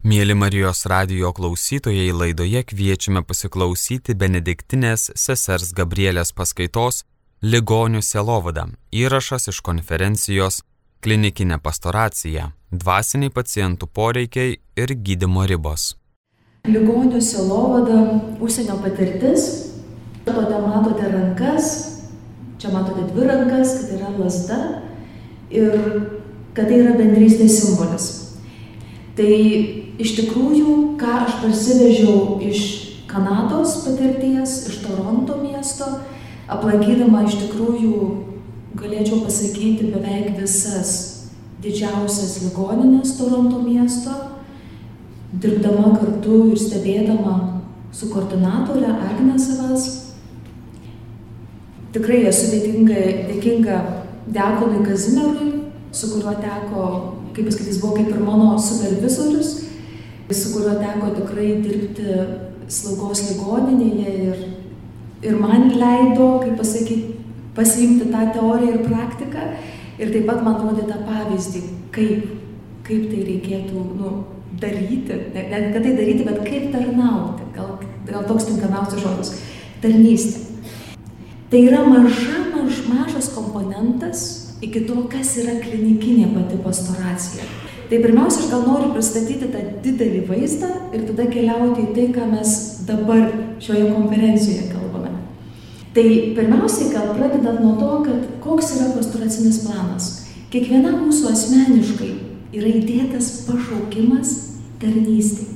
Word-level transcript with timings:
Mėly 0.00 0.32
Marijos 0.32 0.86
radio 0.88 1.28
klausytojai 1.36 2.06
laidoje 2.16 2.62
kviečiame 2.64 3.20
pasiklausyti 3.20 4.14
Benediktinės 4.16 5.10
sesers 5.12 5.74
Gabrielės 5.76 6.30
paskaitos 6.32 7.02
Ligonių 7.44 8.00
selovada 8.00 8.64
įrašas 8.96 9.50
iš 9.52 9.58
konferencijos 9.60 10.62
Klinikinė 11.04 11.58
pastoracija- 11.60 12.46
dvasiniai 12.82 13.28
pacientų 13.28 13.90
poreikiai 13.92 14.56
ir 14.74 14.94
gydimo 15.04 15.44
ribos. 15.44 15.96
Ligonių 16.64 17.20
selovada- 17.20 18.00
užsienio 18.44 18.80
patirtis. 18.80 19.68
Matote, 20.24 20.62
matote 20.64 21.12
rankas, 21.12 22.00
čia 22.56 22.72
matote 22.72 23.12
dvi 23.12 23.28
rankas, 23.28 23.68
kad 23.82 24.00
yra 24.00 24.16
lasda 24.16 24.82
ir 25.50 25.76
kad 26.54 26.68
tai 26.68 26.80
yra 26.80 26.96
bendrystės 26.96 27.60
simbolis. 27.60 28.29
Tai 29.20 29.32
iš 30.00 30.14
tikrųjų, 30.16 30.74
ką 30.96 31.16
aš 31.26 31.34
parsivežiau 31.42 32.38
iš 32.40 32.60
Kanados 33.10 33.74
patirties, 33.84 34.54
iš 34.70 34.78
Toronto 34.80 35.36
miesto, 35.42 35.90
aplankydama 36.48 37.26
iš 37.26 37.36
tikrųjų, 37.42 37.98
galėčiau 38.80 39.18
pasakyti, 39.26 39.90
beveik 39.92 40.38
visas 40.38 40.94
didžiausias 41.60 42.38
ligoninės 42.46 43.12
Toronto 43.18 43.60
miesto, 43.60 44.16
dirbdama 45.36 45.92
kartu 46.00 46.46
ir 46.54 46.64
stebėdama 46.64 47.36
su 47.92 48.08
koordinatorė 48.14 48.88
Agne 48.88 49.36
Savas. 49.36 49.88
Tikrai 51.92 52.24
esu 52.32 52.54
dėkinga, 52.54 53.04
dėkinga 53.28 53.80
Dekonui 54.32 54.86
Kazimierui, 54.88 55.52
su 55.92 56.14
kuriuo 56.14 56.38
teko, 56.40 56.90
kaip 57.34 57.46
pasakyti, 57.46 57.70
jis 57.70 57.80
buvo 57.82 57.96
kaip 57.96 58.08
ir 58.12 58.22
mano 58.24 58.54
supervizorius, 58.58 59.50
su 60.30 60.52
kuriuo 60.54 60.76
teko 60.78 61.10
tikrai 61.16 61.48
dirbti 61.64 62.16
slaugos 62.70 63.24
ligoninėje 63.28 64.12
ir, 64.30 64.42
ir 65.26 65.38
man 65.40 65.70
leido, 65.74 66.28
kaip 66.44 66.58
pasakyti, 66.60 67.16
pasiimti 67.56 68.10
tą 68.12 68.26
teoriją 68.34 68.76
ir 68.76 68.84
praktiką. 68.86 69.46
Ir 70.00 70.12
taip 70.14 70.28
pat 70.30 70.44
man 70.46 70.60
rodė 70.62 70.86
tą 70.88 71.00
pavyzdį, 71.04 71.60
kaip, 71.92 72.28
kaip 72.86 73.08
tai 73.10 73.24
reikėtų 73.26 73.82
nu, 73.98 74.12
daryti, 74.60 75.18
ne, 75.34 75.42
ne 75.50 75.58
kad 75.74 75.82
tai 75.84 75.96
daryti, 75.98 76.24
bet 76.24 76.40
kaip 76.46 76.70
tarnauti, 76.72 77.48
gal, 77.56 77.74
gal 78.08 78.24
toks 78.28 78.48
tinkamiausias 78.48 79.02
žodis- 79.02 79.34
tarnystė. 79.82 80.46
Tai 81.50 81.60
yra 81.66 81.82
maža, 81.84 82.38
maž, 82.54 82.80
mažas 82.88 83.28
komponentas 83.34 84.39
iki 84.60 84.84
to, 84.88 85.02
kas 85.10 85.34
yra 85.40 85.56
klinikinė 85.62 86.30
pati 86.34 86.60
pastoracija. 86.64 87.46
Tai 87.90 87.98
pirmiausia, 87.98 88.44
aš 88.44 88.50
gal 88.52 88.66
noriu 88.68 88.92
pristatyti 88.94 89.48
tą 89.50 89.62
didelį 89.82 90.20
vaizdą 90.28 90.68
ir 90.94 91.08
tada 91.08 91.26
keliauti 91.32 91.88
į 91.88 91.94
tai, 91.96 92.06
ką 92.14 92.28
mes 92.30 92.52
dabar 92.86 93.24
šioje 93.62 93.88
konferencijoje 93.90 94.68
kalbame. 94.70 95.10
Tai 95.96 96.06
pirmiausiai, 96.36 96.92
gal 96.94 97.10
pradedant 97.16 97.58
nuo 97.64 97.74
to, 97.80 97.90
kad 98.06 98.28
koks 98.44 98.76
yra 98.76 98.92
pastoracinis 98.94 99.64
planas. 99.64 100.10
Kiekvienam 100.52 101.00
mūsų 101.06 101.32
asmeniškai 101.32 102.12
yra 102.54 102.70
įdėtas 102.78 103.32
pašaukimas 103.48 104.36
tarnystė. 104.82 105.48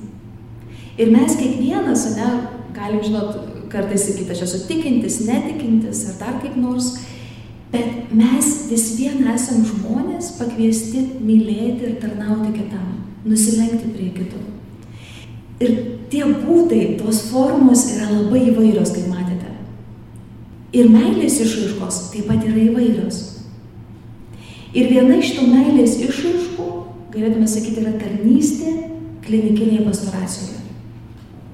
Ir 0.98 1.10
mes 1.14 1.38
kiekvienas, 1.38 2.04
ne, 2.18 2.28
galim 2.74 3.02
žinot, 3.02 3.38
kartais 3.70 4.08
sakyti, 4.08 4.30
aš 4.34 4.44
esu 4.46 4.60
tikintis, 4.68 5.22
netikintis 5.26 6.04
ar 6.10 6.18
dar 6.20 6.36
kaip 6.42 6.58
nors, 6.58 6.96
Bet 8.04 8.12
mes 8.12 8.48
vis 8.68 8.90
vien 8.98 9.22
esam 9.32 9.62
žmonės 9.64 10.34
pakviesti 10.36 11.00
mylėti 11.24 11.86
ir 11.88 11.94
tarnauti 12.02 12.50
kitam, 12.52 12.98
nusilenkti 13.24 13.92
prie 13.94 14.10
kito. 14.12 14.40
Ir 15.64 15.72
tie 16.12 16.24
būdai, 16.26 16.98
tos 17.00 17.22
formos 17.30 17.86
yra 17.94 18.10
labai 18.10 18.42
įvairios, 18.50 18.92
kaip 18.92 19.08
matėte. 19.08 19.54
Ir 20.76 20.90
meilės 20.92 21.38
išraiškos 21.40 22.10
taip 22.12 22.28
pat 22.28 22.44
yra 22.44 22.66
įvairios. 22.66 23.22
Ir 24.74 24.90
viena 24.90 25.16
iš 25.22 25.32
tų 25.38 25.46
meilės 25.48 25.96
išraiškų, 26.04 26.68
galėtume 27.14 27.48
sakyti, 27.48 27.86
yra 27.86 27.94
tarnystė 28.02 28.74
klinikinėje 29.24 29.86
pastoracijoje. 29.86 30.60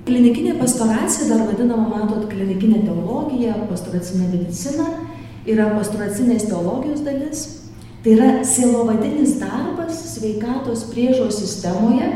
Klinikinė 0.08 0.56
pastoracija, 0.58 1.28
dar 1.30 1.46
vadinama, 1.46 1.86
matot, 1.92 2.26
klinikinė 2.32 2.82
teologija, 2.88 3.54
pastoracinė 3.70 4.32
medicina, 4.32 4.88
yra 5.48 5.70
pastoracinės 5.76 6.48
teologijos 6.50 7.04
dalis, 7.04 7.44
tai 8.04 8.16
yra 8.16 8.30
sielovadinis 8.44 9.38
darbas 9.40 10.00
sveikatos 10.14 10.86
priežos 10.92 11.40
sistemoje, 11.40 12.08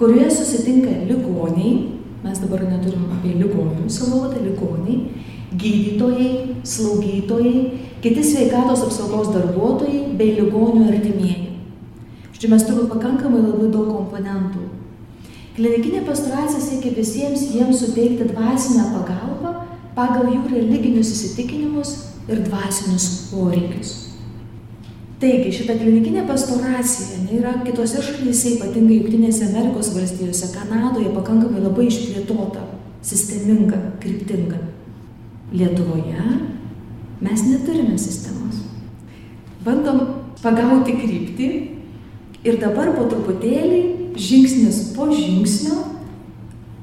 kurioje 0.00 0.30
susitinka 0.38 0.94
ligoniai, 1.08 1.74
mes 2.24 2.40
dabar 2.40 2.64
neturim 2.68 3.08
apie 3.16 3.34
ligonių 3.40 3.88
sielovadą, 3.92 4.40
ligoniai, 4.44 4.98
gydytojai, 5.60 6.56
slaugytojai, 6.64 7.54
kiti 8.00 8.24
sveikatos 8.24 8.84
apsaugos 8.86 9.32
darbuotojai 9.34 10.16
bei 10.16 10.36
ligonių 10.38 10.86
artimieji. 10.88 11.56
Štai 12.36 12.52
mes 12.54 12.64
turime 12.64 12.88
pakankamai 12.88 13.42
labai 13.44 13.68
daug 13.72 13.90
komponentų. 13.92 14.68
Klinikinė 15.56 16.06
pastoracija 16.06 16.62
siekia 16.62 16.94
visiems 16.96 17.42
jiems 17.52 17.82
suteikti 17.82 18.30
dvasinę 18.30 18.86
pagalbą 18.94 19.50
pagal 19.96 20.30
jų 20.30 20.46
religinius 20.54 21.10
įsitikinimus 21.12 21.90
ir 22.30 22.44
dvasinius 22.46 23.08
poreikius. 23.32 23.96
Taigi, 25.20 25.50
šita 25.52 25.74
klinikinė 25.76 26.22
pastoracija 26.28 27.26
yra 27.36 27.58
kitose 27.66 28.00
šalyse, 28.00 28.54
ypatingai 28.56 29.02
Junktinėse 29.02 29.50
Amerikos 29.50 29.90
valstijose, 29.92 30.48
Kanadoje, 30.54 31.10
pakankamai 31.12 31.60
labai 31.60 31.90
išplėtota, 31.90 32.62
sisteminga, 33.04 33.82
kryptinga. 34.00 34.62
Lietuvoje 35.52 36.24
mes 37.20 37.44
neturime 37.44 37.98
sistemos. 38.00 38.62
Bandom 39.66 40.00
pagauti 40.40 40.94
kryptį 41.02 41.50
ir 42.48 42.56
dabar 42.62 42.94
po 42.96 43.04
truputėlį, 43.10 43.80
žingsnis 44.16 44.94
po 44.96 45.10
žingsnio, 45.12 45.82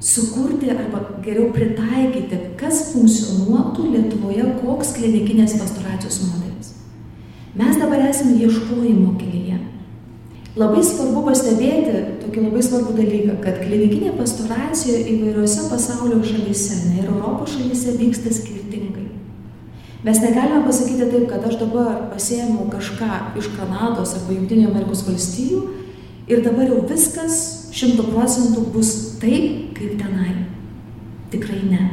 sukurti 0.08 0.70
arba 0.72 1.02
geriau 1.26 1.50
pritaikyti, 1.56 2.40
kas 2.60 2.94
funkcionuotų 2.94 3.90
Lietuvoje, 3.92 4.46
koks 4.62 4.94
klinikinės 4.96 5.58
pastoracijos 5.60 6.22
modelis. 6.30 6.76
Mes 7.58 7.80
dabar 7.82 8.06
esame 8.08 8.38
ieškojimo 8.46 9.18
kelyje. 9.20 9.58
Labai 10.58 10.82
svarbu 10.86 11.26
pastebėti 11.28 12.00
tokį 12.22 12.46
labai 12.48 12.64
svarbų 12.66 12.96
dalyką, 12.98 13.36
kad 13.44 13.60
klinikinė 13.62 14.16
pastoracija 14.18 15.04
įvairiose 15.12 15.68
pasaulio 15.70 16.22
šalyse, 16.26 16.80
ne 16.88 17.04
ir 17.04 17.12
Europos 17.12 17.58
šalyse 17.58 17.98
vyksta 18.00 18.34
skirtingai. 18.34 19.06
Mes 20.08 20.24
negalime 20.24 20.64
pasakyti 20.66 21.12
taip, 21.12 21.28
kad 21.30 21.46
aš 21.50 21.60
dabar 21.60 22.08
pasėmiau 22.14 22.70
kažką 22.72 23.38
iš 23.42 23.52
Kanados 23.58 24.16
arba 24.16 24.40
Junktinio 24.40 24.72
Amerikos 24.72 25.04
valstijų 25.06 25.62
ir 26.32 26.46
dabar 26.46 26.72
jau 26.72 26.84
viskas 26.88 27.57
šimtų 27.78 28.08
procentų 28.10 28.66
bus 28.74 28.94
taip, 29.22 29.74
kaip 29.78 29.98
tenai. 30.00 30.34
Tikrai 31.32 31.62
ne. 31.68 31.84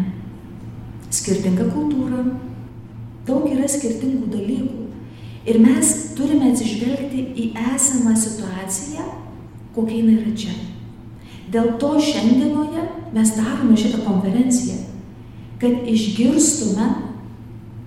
Skirtinga 1.15 1.67
kultūra, 1.75 2.23
daug 3.27 3.49
yra 3.51 3.69
skirtingų 3.71 4.31
dalykų. 4.33 4.85
Ir 5.45 5.59
mes 5.61 5.91
turime 6.17 6.53
atsižvelgti 6.53 7.27
į 7.37 7.51
esamą 7.75 8.15
situaciją, 8.17 9.05
kokia 9.75 9.99
jinai 9.99 10.15
yra 10.23 10.33
čia. 10.39 10.55
Dėl 11.53 11.75
to 11.83 11.93
šiandienoje 12.01 12.87
mes 13.15 13.35
darome 13.37 13.77
šitą 13.79 14.01
konferenciją, 14.07 14.79
kad 15.61 15.85
išgirstume, 15.91 16.89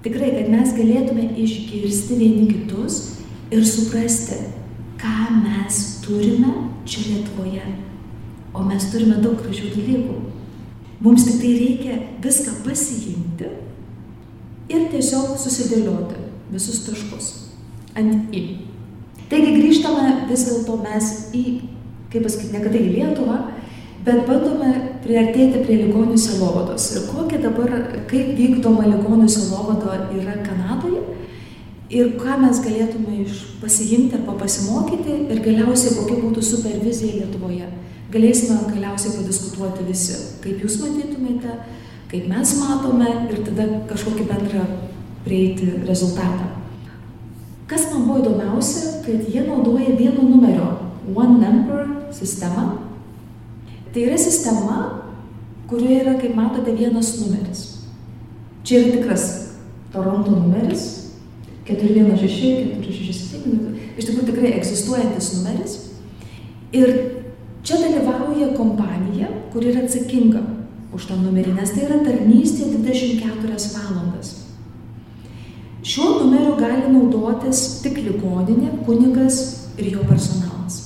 tikrai, 0.06 0.30
kad 0.38 0.54
mes 0.54 0.76
galėtume 0.78 1.32
išgirsti 1.42 2.20
vieni 2.22 2.46
kitus 2.52 3.02
ir 3.50 3.66
suprasti, 3.66 4.38
ką 5.02 5.42
mes 5.42 5.82
turime 6.06 6.54
čia 6.88 7.04
Lietuvoje 7.10 7.66
o 8.58 8.66
mes 8.68 8.90
turime 8.92 9.22
daug 9.24 9.40
gražių 9.42 9.72
dalykų. 9.76 10.18
Mums 11.06 11.28
tik 11.28 11.42
tai 11.42 11.52
reikia 11.60 11.98
viską 12.24 12.56
pasiimti 12.66 13.52
ir 14.74 14.88
tiesiog 14.92 15.36
susidėlioti 15.40 16.24
visus 16.52 16.82
taškus 16.88 17.28
ant 17.98 18.34
į. 18.36 18.44
Taigi 19.28 19.58
grįžtame 19.58 20.28
vis 20.30 20.46
dėlto 20.48 20.78
mes 20.82 21.12
į, 21.36 21.44
kaip 22.12 22.26
pasakyti, 22.26 22.54
ne 22.56 22.64
kad 22.64 22.74
tai 22.74 22.82
į 22.86 22.94
Lietuvą, 22.96 23.38
bet 24.08 24.24
bandome 24.30 24.72
priartėti 25.04 25.64
prie 25.66 25.82
ligonių 25.84 26.18
selovados. 26.22 26.88
Ir 26.96 27.08
kokia 27.12 27.42
dabar, 27.44 27.74
kaip 28.10 28.34
vykdoma 28.40 28.88
ligonių 28.88 29.28
selovado 29.32 29.92
yra 30.16 30.38
Kanadoje 30.46 31.04
ir 31.94 32.16
ką 32.20 32.38
mes 32.42 32.62
galėtume 32.64 33.22
iš 33.24 33.44
pasiimti 33.62 34.18
arba 34.18 34.38
pasimokyti 34.42 35.22
ir 35.28 35.44
galiausiai 35.44 35.96
kokia 36.00 36.22
būtų 36.24 36.44
supervizija 36.44 37.22
Lietuvoje 37.22 37.68
galėsime 38.14 38.60
galiausiai 38.70 39.18
padiskutuoti 39.18 39.88
visi, 39.88 40.18
kaip 40.44 40.64
jūs 40.64 40.80
matytumėte, 40.84 41.60
kaip 42.12 42.28
mes 42.32 42.56
matome 42.62 43.12
ir 43.28 43.44
tada 43.50 43.68
kažkokį 43.90 44.28
bendrą 44.32 44.66
prieiti 45.28 45.74
rezultatą. 45.88 46.54
Kas 47.68 47.90
man 47.92 48.08
buvo 48.08 48.22
įdomiausia, 48.24 49.02
kad 49.04 49.28
jie 49.28 49.44
naudoja 49.44 49.98
vieno 50.00 50.24
numerio 50.24 50.76
One 51.16 51.40
Number 51.40 52.12
sistemą 52.16 52.88
Tai 53.98 54.04
yra 54.06 54.18
sistema, 54.18 55.02
kurioje 55.68 56.02
yra, 56.04 56.12
kaip 56.22 56.36
matote, 56.38 56.70
vienas 56.78 57.16
numeris. 57.18 57.62
Čia 58.62 58.82
yra 58.84 58.92
tikras 58.94 59.24
Toronto 59.90 60.36
numeris 60.36 60.84
416, 61.66 62.76
467, 62.78 63.72
iš 63.98 64.06
tikrųjų 64.06 64.28
tikrai 64.28 64.52
egzistuojantis 64.60 65.32
numeris. 65.40 65.74
Ir 66.78 66.94
čia 67.68 67.82
dalyvauja 67.84 68.54
kompanija, 68.56 69.28
kuri 69.52 69.74
yra 69.74 69.84
atsakinga 69.84 70.40
už 70.96 71.10
tą 71.10 71.18
numerį, 71.20 71.52
nes 71.58 71.74
tai 71.76 71.84
yra 71.84 72.00
tarnystė 72.06 72.70
24 72.72 73.58
valandas. 73.76 74.30
Šiuo 75.88 76.08
numeriu 76.22 76.56
gali 76.60 76.88
naudotis 76.94 77.82
tik 77.84 78.00
ligoninė, 78.06 78.72
kunigas 78.88 79.42
ir 79.78 79.92
jo 79.92 80.06
personalas. 80.08 80.80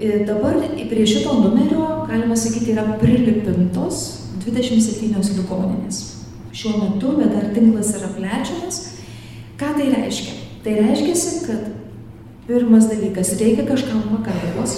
Ir 0.00 0.24
dabar 0.28 0.56
prie 0.88 1.04
šito 1.08 1.36
numerio, 1.44 1.84
galima 2.08 2.36
sakyti, 2.36 2.72
yra 2.72 2.96
prilipintos 3.00 4.02
27 4.46 5.36
ligoninės. 5.36 6.02
Šiuo 6.56 6.74
metu, 6.80 7.14
bet 7.20 7.36
dar 7.36 7.52
tinklas 7.52 7.92
yra 8.00 8.08
plečiamas. 8.16 8.82
Ką 9.60 9.76
tai 9.76 9.92
reiškia? 9.92 10.36
Tai 10.64 10.80
reiškia, 10.80 11.16
kad 11.46 11.72
pirmas 12.48 12.88
dalykas, 12.88 13.36
reikia 13.40 13.64
kažkam 13.68 14.04
pagalbos, 14.10 14.76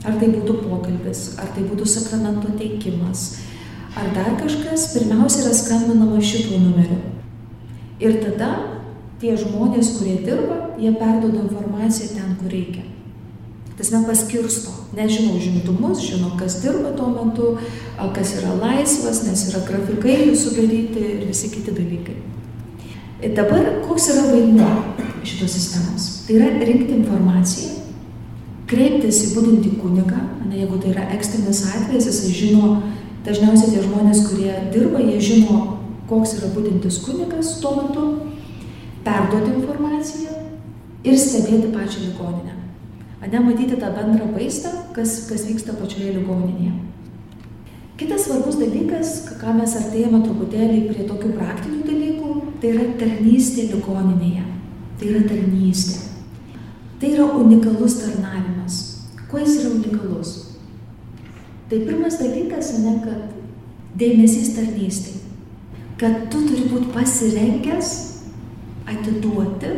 Ar 0.00 0.16
tai 0.16 0.30
būtų 0.32 0.62
pokalbis, 0.64 1.34
ar 1.40 1.50
tai 1.54 1.66
būtų 1.68 1.84
sakramento 1.84 2.54
teikimas, 2.56 3.40
ar 3.98 4.12
dar 4.16 4.30
kažkas, 4.40 4.94
pirmiausia 4.94 5.44
yra 5.44 5.56
skambinama 5.56 6.20
šituo 6.24 6.60
numeriu. 6.62 7.02
Ir 8.00 8.16
tada 8.22 8.54
tie 9.20 9.34
žmonės, 9.36 9.98
kurie 9.98 10.16
dirba, 10.24 10.70
jie 10.80 10.94
perdoda 10.96 11.42
informaciją 11.44 12.14
ten, 12.14 12.32
kur 12.40 12.48
reikia. 12.48 12.86
Tas 13.76 13.92
nepaskirsto, 13.92 14.72
nežinau 14.96 15.38
žimtumus, 15.40 16.00
žino, 16.04 16.34
kas 16.40 16.58
dirba 16.64 16.94
tuo 16.96 17.10
metu, 17.12 17.54
kas 18.16 18.34
yra 18.40 18.56
laisvas, 18.56 19.22
nes 19.24 19.46
yra 19.48 19.62
grafikai 19.68 20.16
jų 20.30 20.34
sudaryti 20.36 21.00
ir 21.00 21.22
visi 21.28 21.52
kiti 21.52 21.72
dalykai. 21.76 22.16
Ir 23.20 23.36
dabar 23.36 23.68
koks 23.84 24.10
yra 24.14 24.26
vaidmuo 24.32 24.70
šitos 25.28 25.52
sistemos? 25.56 26.08
Tai 26.24 26.38
yra 26.38 26.50
rinkti 26.64 26.96
informaciją, 26.96 27.79
kreiptis 28.70 29.24
į 29.26 29.34
būdintį 29.34 29.74
kunigą, 29.80 30.20
ne, 30.46 30.60
jeigu 30.62 30.78
tai 30.82 30.92
yra 30.94 31.08
ekstrinis 31.16 31.64
atvejis, 31.72 32.06
jisai 32.06 32.34
žino, 32.36 32.74
dažniausiai 33.26 33.74
tie 33.74 33.84
žmonės, 33.84 34.22
kurie 34.28 34.52
dirba, 34.74 35.02
jie 35.02 35.18
žino, 35.20 35.56
koks 36.10 36.36
yra 36.38 36.50
būdintis 36.54 37.00
kunigas 37.04 37.56
tuo 37.62 37.74
metu, 37.80 38.06
perduoti 39.06 39.56
informaciją 39.56 40.36
ir 41.06 41.18
stebėti 41.18 41.72
pačią 41.74 42.06
ligoninę. 42.06 42.56
Ane 43.20 43.40
matyti 43.44 43.76
tą 43.76 43.90
bendrą 43.96 44.30
vaizdą, 44.32 44.70
kas, 44.96 45.26
kas 45.28 45.44
vyksta 45.48 45.74
pačioje 45.76 46.14
ligoninėje. 46.16 46.72
Kitas 48.00 48.24
svarbus 48.24 48.56
dalykas, 48.56 49.10
ką 49.42 49.58
mes 49.58 49.74
artėjame 49.76 50.22
truputėlį 50.24 50.86
prie 50.88 51.04
tokių 51.04 51.34
praktinių 51.36 51.82
dalykų, 51.84 52.36
tai 52.62 52.70
yra 52.72 52.86
tarnystė 53.02 53.66
ligoninėje. 53.74 54.46
Tai 55.00 55.10
yra 55.10 55.26
tarnystė. 55.28 56.09
Tai 57.00 57.08
yra 57.14 57.24
unikalus 57.24 57.94
tarnavimas. 58.02 58.74
Kuo 59.30 59.40
jis 59.40 59.62
yra 59.62 59.70
unikalus? 59.72 60.32
Tai 61.70 61.78
pirmas 61.86 62.18
dalykas, 62.20 62.74
ne, 62.84 62.92
kad 63.00 63.96
dėmesys 63.96 64.52
tarnystai. 64.52 65.16
Kad 66.00 66.26
tu 66.32 66.42
turi 66.44 66.66
būti 66.68 66.92
pasirengęs 66.92 67.94
atiduoti 68.90 69.72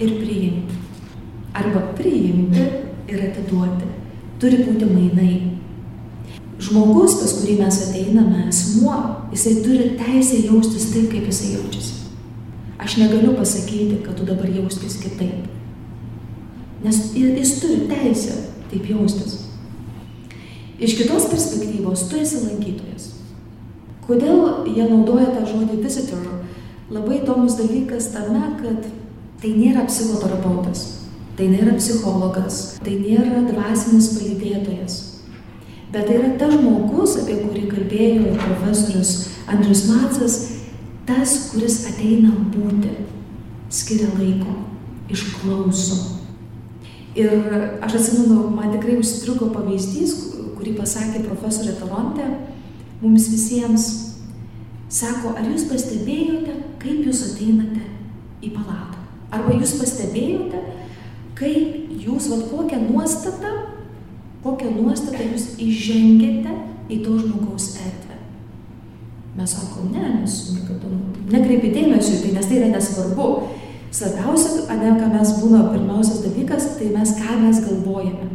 ir 0.00 0.16
priimti. 0.22 0.80
Arba 1.52 1.84
priimti 1.98 2.64
ir 3.10 3.24
atiduoti. 3.28 3.92
Turi 4.40 4.64
būti 4.64 4.88
mainai. 4.88 5.32
Žmogus, 6.62 7.18
pas 7.20 7.36
kurį 7.36 7.58
mes 7.60 7.84
ateiname, 7.84 8.46
asmuo, 8.48 8.96
jisai 9.34 9.58
turi 9.64 9.92
teisę 10.00 10.40
jaustis 10.46 10.88
taip, 10.94 11.10
kaip 11.12 11.28
jisai 11.28 11.56
jaučiasi. 11.58 11.98
Aš 12.80 12.96
negaliu 13.02 13.36
pasakyti, 13.36 14.00
kad 14.06 14.16
tu 14.16 14.24
dabar 14.24 14.48
jauskis 14.48 15.02
kitaip. 15.02 15.50
Nes 16.82 16.98
jis 17.14 17.54
turi 17.60 17.86
teisę 17.90 18.38
taip 18.70 18.88
jaustis. 18.90 19.38
Iš 20.82 20.96
kitos 20.98 21.28
perspektyvos, 21.30 22.08
tu 22.10 22.18
esi 22.18 22.40
lankytojas. 22.42 23.12
Kodėl 24.02 24.66
jie 24.66 24.82
naudoja 24.88 25.28
tą 25.30 25.44
žodį 25.46 25.78
visitor? 25.84 26.24
Labai 26.92 27.20
įdomus 27.20 27.54
dalykas 27.60 28.10
tame, 28.12 28.42
kad 28.58 28.88
tai 29.42 29.52
nėra 29.54 29.84
psichoterapeutas, 29.86 30.82
tai 31.38 31.46
nėra 31.52 31.76
psichologas, 31.78 32.58
tai 32.82 32.96
nėra 32.98 33.44
dvasinis 33.46 34.10
palydėtojas. 34.16 34.98
Bet 35.92 36.08
tai 36.08 36.18
yra 36.18 36.32
tas 36.40 36.56
žmogus, 36.56 37.14
apie 37.20 37.38
kurį 37.44 37.66
kalbėjo 37.70 38.32
ir 38.32 38.42
profesorius 38.42 39.12
Andrius 39.46 39.84
Macas, 39.90 40.36
tas, 41.06 41.36
kuris 41.52 41.82
ateina 41.90 42.32
būti, 42.54 42.92
skiria 43.72 44.08
laiko, 44.16 44.56
išklauso, 45.12 45.98
Ir 47.18 47.32
aš 47.84 47.98
atsimenu, 47.98 48.46
man 48.54 48.72
tikrai 48.72 48.96
užstrigo 49.00 49.50
pavyzdys, 49.52 50.14
kurį 50.56 50.76
pasakė 50.78 51.24
profesorė 51.26 51.74
Toronte, 51.76 52.24
mums 53.02 53.28
visiems 53.28 53.88
sako, 54.92 55.34
ar 55.36 55.44
jūs 55.50 55.66
pastebėjote, 55.68 56.54
kaip 56.80 57.04
jūs 57.04 57.24
ateinate 57.32 57.84
į 58.40 58.54
palatą? 58.54 59.02
Arba 59.32 59.56
jūs 59.58 59.74
pastebėjote, 59.80 60.62
kaip 61.36 61.92
jūs, 62.00 62.30
vad 62.32 62.46
kokią 62.50 62.80
nuostatą, 62.86 63.52
kokią 64.44 64.72
nuostatą 64.76 65.28
jūs 65.32 65.52
įžengėte 65.60 66.56
į 66.92 67.02
to 67.04 67.16
žmogaus 67.20 67.74
erdvę. 67.82 68.18
Mes 69.36 69.52
sakom, 69.56 69.92
ne, 69.92 70.08
mes 70.20 70.38
niekada 70.52 70.90
nekreipi 71.32 71.72
dėmesio, 71.72 72.20
tai 72.20 72.32
nes 72.36 72.48
tai 72.48 72.58
yra 72.60 72.72
nesvarbu. 72.72 73.28
Svarbiausia, 73.92 74.62
ane, 74.72 74.94
ką 74.96 75.10
mes 75.12 75.34
būna 75.42 75.66
pirmiausias 75.68 76.22
dalykas, 76.24 76.70
tai 76.78 76.88
mes 76.94 77.12
ką 77.18 77.34
mes 77.42 77.58
galvojame. 77.60 78.30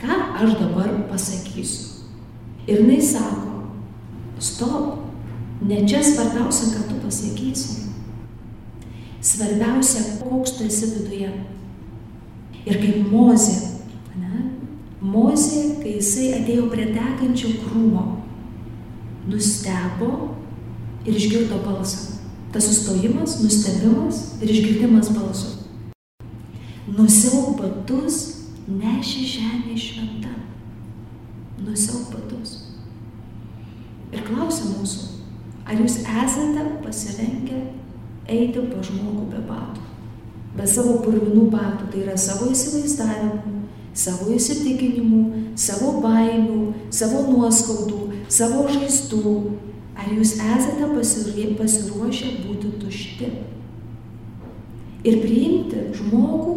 Ką 0.00 0.14
aš 0.40 0.54
dabar 0.56 0.88
pasakysiu. 1.10 2.06
Ir 2.64 2.80
jinai 2.80 3.00
sako, 3.02 3.66
stop, 4.40 5.02
ne 5.60 5.82
čia 5.84 6.00
svarbiausia, 6.06 6.70
ką 6.72 6.86
tu 6.88 7.00
pasakysi. 7.02 7.90
Svarbiausia, 9.20 10.16
koks 10.22 10.56
tu 10.56 10.64
esi 10.70 10.88
viduje. 10.94 11.28
Ir 12.62 12.80
kaip 12.80 13.12
Mozė, 13.12 13.58
ne? 14.16 14.46
Mozė, 15.02 15.82
kai 15.82 15.98
jisai 15.98 16.30
atėjo 16.38 16.70
prie 16.72 16.88
degančio 16.94 17.52
krūmo, 17.66 18.06
nustebo 19.28 20.10
ir 21.04 21.20
išgirdo 21.20 21.60
balsą. 21.66 22.21
Tas 22.52 22.66
sustojimas, 22.68 23.38
nustebimas 23.40 24.16
ir 24.42 24.50
išgirdimas 24.52 25.08
balso. 25.16 25.62
Nusiauk 26.84 27.56
batus, 27.56 28.18
neši 28.68 29.24
žemė 29.30 29.76
šventa. 29.80 30.34
Nusiauk 31.64 32.10
batus. 32.12 32.58
Ir 34.12 34.20
klausia 34.26 34.68
mūsų, 34.74 35.06
ar 35.64 35.80
jūs 35.80 36.02
esate 36.02 36.66
pasirengę 36.84 37.62
eiti 38.28 38.66
pa 38.68 38.84
žmogų 38.84 39.30
be 39.32 39.40
batų? 39.48 39.88
Be 40.52 40.68
savo 40.68 40.98
purvinų 41.00 41.46
batų, 41.54 41.88
tai 41.88 42.04
yra 42.04 42.18
savo 42.20 42.50
įsivaizdavimų, 42.52 43.62
savo 43.96 44.28
įsitikinimų, 44.36 45.22
savo 45.56 45.94
baimių, 46.04 46.66
savo 46.92 47.24
nuoskaudų, 47.30 48.02
savo 48.28 48.66
žaizdų, 48.68 49.36
Ar 50.02 50.10
jūs 50.10 50.34
esate 50.34 50.88
pasiruošę 51.58 52.30
būti 52.42 52.72
tušti 52.82 53.28
ir 55.06 55.18
priimti 55.22 55.84
žmogų 55.94 56.56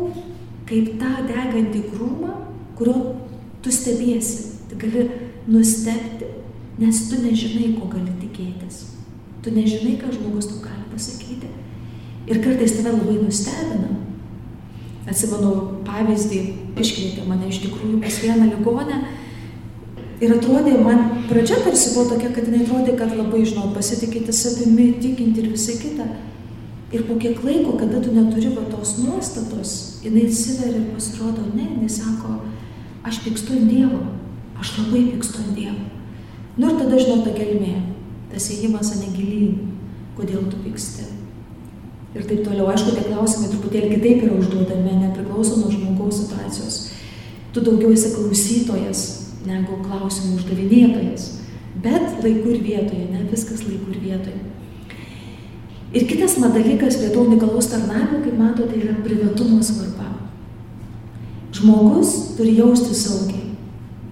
kaip 0.66 0.96
tą 0.98 1.12
degantį 1.30 1.84
krūmą, 1.92 2.32
kurio 2.78 2.96
tu 3.62 3.74
stebėsi, 3.74 4.66
tu 4.70 4.80
gali 4.82 5.06
nustebti, 5.46 6.32
nes 6.82 7.04
tu 7.10 7.22
nežinai, 7.22 7.76
ko 7.78 7.90
gali 7.92 8.16
tikėtis. 8.24 8.82
Tu 9.46 9.54
nežinai, 9.54 10.00
ką 10.02 10.10
žmogus 10.16 10.50
tu 10.50 10.58
gali 10.64 10.88
pasakyti. 10.90 11.52
Ir 12.26 12.42
kartais 12.42 12.74
tave 12.80 12.96
labai 12.96 13.20
nustebina. 13.22 13.94
Atsimenu 15.06 15.84
pavyzdį, 15.86 16.40
iškvietė 16.82 17.28
mane 17.30 17.52
iš 17.52 17.62
tikrųjų 17.68 18.02
pas 18.02 18.18
vieną 18.24 18.50
ligonę 18.56 19.04
Ir 20.24 20.32
atrodė, 20.32 20.78
man 20.80 21.26
pradžia 21.28 21.58
tarsi 21.60 21.92
buvo 21.92 22.14
tokia, 22.14 22.30
kad 22.32 22.46
jinai 22.48 22.62
atrodė, 22.64 22.94
kad 22.96 23.12
labai, 23.18 23.42
žinau, 23.44 23.74
pasitikėti 23.76 24.32
savimi, 24.36 24.94
tikinti 25.04 25.44
ir 25.44 25.50
visai 25.52 25.76
kita. 25.82 26.06
Ir 26.96 27.04
po 27.04 27.18
kiek 27.20 27.42
laiko, 27.44 27.74
kada 27.76 28.00
tu 28.00 28.14
neturi 28.16 28.54
va 28.56 28.64
tos 28.70 28.94
nuostatos, 29.02 29.74
jinai 30.06 30.30
atsiveria 30.30 30.80
ir 30.80 30.94
pasirodo, 30.94 31.50
ne, 31.52 31.66
jinai 31.74 31.90
sako, 31.92 32.38
aš 33.04 33.20
pykstu 33.26 33.58
ant 33.58 33.68
Dievo, 33.68 34.00
aš 34.62 34.78
labai 34.78 35.04
pykstu 35.10 35.44
ant 35.44 35.58
Dievo. 35.58 35.84
Nu 36.56 36.72
ir 36.72 36.80
tada, 36.80 36.96
žinau, 37.02 37.20
ta 37.26 37.36
gelmė, 37.36 37.74
tas 38.32 38.48
įėjimas 38.54 38.94
ane 38.96 39.12
gilyn, 39.18 39.74
kodėl 40.16 40.48
tu 40.48 40.62
pyksti. 40.64 41.10
Ir 42.16 42.24
taip 42.24 42.46
toliau, 42.46 42.70
aišku, 42.72 42.96
tie 42.96 43.10
klausimai 43.10 43.52
truputėlį 43.52 43.98
kitaip 43.98 44.24
yra 44.24 44.40
užduodami, 44.40 44.96
nepriklauso 45.02 45.60
nuo 45.60 45.74
žmogaus 45.74 46.22
situacijos. 46.22 46.78
Tu 47.52 47.64
daugiau 47.66 47.92
esi 47.92 48.14
klausytojas, 48.16 49.04
negu 49.48 49.80
klausimų 49.86 50.40
uždavinėtojas. 50.40 51.30
Bet 51.84 52.22
laiku 52.24 52.54
ir 52.56 52.62
vietoje, 52.64 53.08
ne 53.12 53.26
viskas 53.30 53.66
laiku 53.68 53.92
ir 53.94 54.02
vietoje. 54.04 54.42
Ir 55.96 56.08
kitas 56.10 56.36
dalykas 56.42 56.98
prie 57.00 57.10
to 57.14 57.22
unikalaus 57.24 57.70
tarnavimo, 57.72 58.20
kaip 58.24 58.38
matote, 58.40 58.76
yra 58.76 58.96
privatumo 59.04 59.62
svarba. 59.64 60.10
Žmogus 61.56 62.36
turi 62.36 62.58
jausti 62.58 62.96
saugiai, 62.96 63.54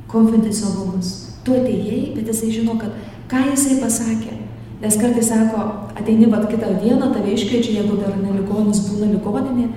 konfidencialumas. 0.07 1.09
Tu 1.43 1.51
atėjai, 1.51 2.13
bet 2.15 2.29
jisai 2.31 2.53
žino, 2.55 2.77
kad 2.79 2.95
ką 3.27 3.49
jisai 3.49 3.81
pasakė. 3.81 4.37
Nes 4.83 4.95
kartais 4.99 5.27
sako, 5.27 5.65
ateini 5.95 6.31
vat 6.31 6.47
kitą 6.51 6.71
dieną, 6.79 7.11
tave 7.11 7.35
iškviečia, 7.35 7.79
jeigu 7.81 7.99
dar 7.99 8.15
neligonis 8.19 8.83
būna 8.87 9.11
ligoninė. 9.11 9.69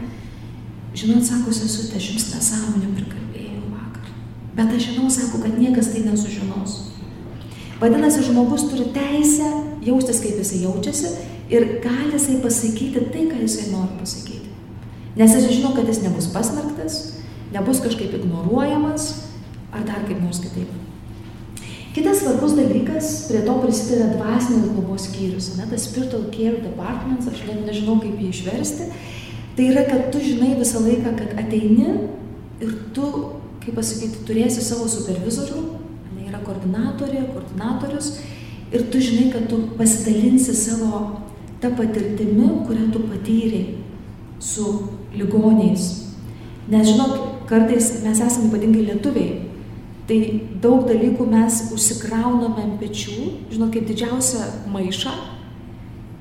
Žinot, 0.97 1.27
sako 1.27 1.55
sesutė, 1.55 1.99
aš 1.99 2.11
jums 2.13 2.31
nesąmonę 2.35 2.91
prikalbėjau. 2.95 3.25
Bet 4.57 4.73
aš 4.73 4.91
žinau, 4.91 5.11
sako, 5.13 5.43
kad 5.45 5.59
niekas 5.61 5.93
tai 5.93 6.07
nesužinos. 6.07 6.79
Vadinasi, 7.81 8.25
žmogus 8.25 8.71
turi 8.71 8.89
teisę 8.95 9.51
jaustis, 9.85 10.23
kaip 10.25 10.39
jisai 10.41 10.63
jaučiasi 10.65 11.13
ir 11.53 11.67
gali 11.85 12.15
jisai 12.15 12.41
pasakyti 12.41 13.05
tai, 13.13 13.27
ką 13.29 13.43
jisai 13.43 13.69
nori 13.75 14.01
pasakyti. 14.01 14.49
Nes 15.17 15.35
jis 15.37 15.51
žino, 15.59 15.75
kad 15.77 15.89
jis 15.89 16.01
nebus 16.05 16.31
pasmerktas, 16.33 16.97
nebus 17.53 17.83
kažkaip 17.85 18.17
ignoruojamas 18.17 19.13
ar 19.73 19.85
dar 19.85 20.09
kaip 20.09 20.21
nors 20.25 20.41
kitaip. 20.41 20.73
Kitas 21.97 22.21
svarbus 22.21 22.53
dalykas, 22.57 23.07
prie 23.29 23.41
to 23.45 23.55
prisideda 23.63 24.11
dvasinės 24.19 24.73
globos 24.75 25.07
skyrius, 25.09 25.55
ne, 25.57 25.65
tas 25.71 25.87
spiritual 25.89 26.27
care 26.33 26.59
departments, 26.61 27.29
aš 27.31 27.45
net 27.49 27.63
nežinau 27.65 27.97
kaip 28.03 28.21
jį 28.21 28.33
išversti, 28.35 28.91
tai 29.57 29.71
yra, 29.71 29.87
kad 29.89 30.11
tu 30.13 30.21
žinai 30.21 30.59
visą 30.59 30.83
laiką, 30.85 31.15
kad 31.17 31.41
ateini 31.41 31.87
ir 32.61 32.75
tu, 32.97 33.09
kaip 33.66 33.76
pasakyti, 33.76 34.23
turėsi 34.28 34.62
savo 34.62 34.87
supervizorių, 34.90 35.62
ne, 36.14 36.28
yra 36.30 36.40
koordinatorė, 36.46 37.25
koordinatorius, 37.35 38.12
ir 38.70 38.87
tu 38.92 39.02
žinai, 39.02 39.30
kad 39.35 39.49
tu 39.50 39.58
pasidalinsi 39.78 40.54
savo 40.54 41.02
tą 41.62 41.73
patirtimi, 41.75 42.49
kurią 42.68 42.90
tu 42.94 43.02
patyrei 43.11 43.64
su 44.38 44.68
ligoniais. 45.16 45.88
Nes 46.70 46.87
žinot, 46.88 47.18
kartais 47.50 47.92
mes 48.04 48.20
esame 48.20 48.50
ypatingai 48.50 48.87
lietuviai, 48.90 49.42
tai 50.06 50.18
daug 50.62 50.87
dalykų 50.87 51.26
mes 51.30 51.64
užsikrauname 51.75 52.62
ant 52.62 52.78
pečių, 52.82 53.32
žinot, 53.50 53.73
kaip 53.75 53.88
didžiausią 53.90 54.44
maišą 54.70 55.14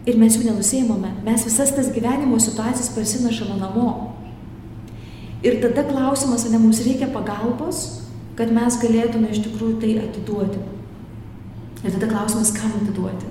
ir 0.09 0.17
mes 0.21 0.37
jų 0.37 0.49
nenusėmame. 0.49 1.11
Mes 1.25 1.45
visas 1.45 1.73
tas 1.75 1.91
gyvenimo 1.93 2.39
situacijas 2.41 2.93
parsinešame 2.95 3.57
namo. 3.61 4.14
Ir 5.45 5.59
tada 5.61 5.85
klausimas, 5.85 6.45
ar 6.47 6.55
ne 6.55 6.59
mums 6.63 6.81
reikia 6.85 7.11
pagalbos, 7.13 7.83
kad 8.35 8.49
mes 8.53 8.79
galėtume 8.81 9.29
iš 9.29 9.43
tikrųjų 9.45 9.77
tai 9.83 9.91
atiduoti. 10.01 10.61
Ir 11.85 11.93
tada 11.93 12.09
klausimas, 12.09 12.51
kam 12.55 12.73
atiduoti. 12.79 13.29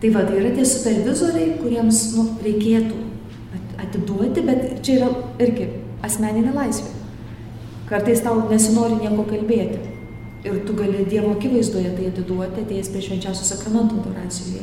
Tai 0.00 0.10
va, 0.14 0.22
tai 0.24 0.38
yra 0.40 0.52
tie 0.54 0.64
supervizoriai, 0.64 1.56
kuriems 1.60 2.04
nu, 2.14 2.28
reikėtų 2.44 3.00
atiduoti, 3.82 4.44
bet 4.46 4.80
čia 4.86 5.00
yra 5.00 5.10
irgi 5.42 5.66
asmeninė 6.06 6.54
laisvė. 6.54 6.94
Kartais 7.90 8.22
tau 8.22 8.46
nesinori 8.48 9.00
nieko 9.00 9.26
kalbėti. 9.28 9.80
Ir 10.46 10.62
tu 10.64 10.72
gali 10.78 11.04
Dievo 11.04 11.34
akivaizdoje 11.34 11.90
tai 11.96 12.06
atiduoti, 12.08 12.62
atėjęs 12.62 12.92
prie 12.94 13.02
švenčiausio 13.04 13.44
sakramento 13.50 13.98
adoracijoje. 14.00 14.62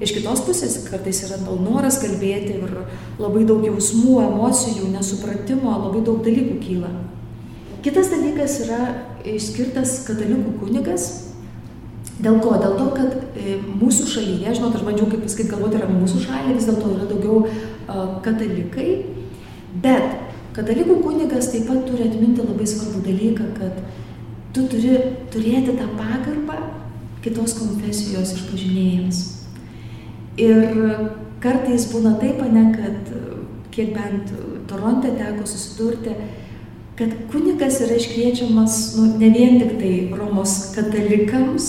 Iš 0.00 0.14
kitos 0.16 0.42
pusės 0.46 0.78
kartais 0.86 1.22
yra 1.26 1.38
noras 1.44 2.00
kalbėti 2.00 2.56
ir 2.56 2.76
labai 3.20 3.44
daug 3.48 3.64
jausmų, 3.66 4.16
emocijų, 4.24 4.88
nesupratimo, 4.94 5.74
labai 5.86 6.04
daug 6.06 6.22
dalykų 6.24 6.56
kyla. 6.64 6.92
Kitas 7.84 8.08
dalykas 8.12 8.58
yra 8.64 8.80
išskirtas 9.28 10.00
katalikų 10.08 10.56
kunigas. 10.62 11.10
Dėl 12.20 12.40
ko? 12.44 12.52
Dėl 12.60 12.74
to, 12.76 12.86
kad 12.96 13.14
e, 13.40 13.54
mūsų 13.80 14.08
šalyje, 14.14 14.56
žinot, 14.56 14.74
aš 14.76 14.84
bandžiau 14.84 15.06
kaip 15.08 15.22
pasakyti, 15.24 15.52
galvoti 15.54 15.78
yra 15.78 15.88
mūsų 15.88 16.24
šalyje, 16.26 16.56
vis 16.58 16.66
dėlto 16.68 16.90
yra 16.92 17.06
daugiau 17.08 17.38
uh, 17.46 18.18
katalikai, 18.24 18.88
bet 19.80 20.30
Katalikų 20.50 20.96
kunigas 21.04 21.52
taip 21.52 21.68
pat 21.70 21.84
turi 21.86 22.08
atminti 22.08 22.42
labai 22.42 22.64
svarbų 22.66 23.04
dalyką, 23.04 23.44
kad 23.54 23.76
tu 24.54 24.64
turi 24.68 24.96
turėti 25.30 25.76
tą 25.78 25.86
pagarbą 25.94 26.56
kitos 27.22 27.54
konfesijos 27.60 28.34
išpažinėjams. 28.34 29.20
Ir 30.40 30.60
kartais 31.42 31.88
būna 31.92 32.14
taip, 32.20 32.40
ne, 32.52 32.70
kad 32.76 33.10
kiek 33.74 33.92
bent 33.96 34.32
Toronte 34.70 35.12
teko 35.18 35.46
susidurti, 35.48 36.14
kad 36.98 37.12
kunigas 37.32 37.80
yra 37.84 37.96
iškviečiamas 37.96 38.80
nu, 38.98 39.06
ne 39.20 39.30
vien 39.34 39.60
tik 39.60 39.76
tai 39.80 39.92
Romos 40.16 40.56
katalikams, 40.74 41.68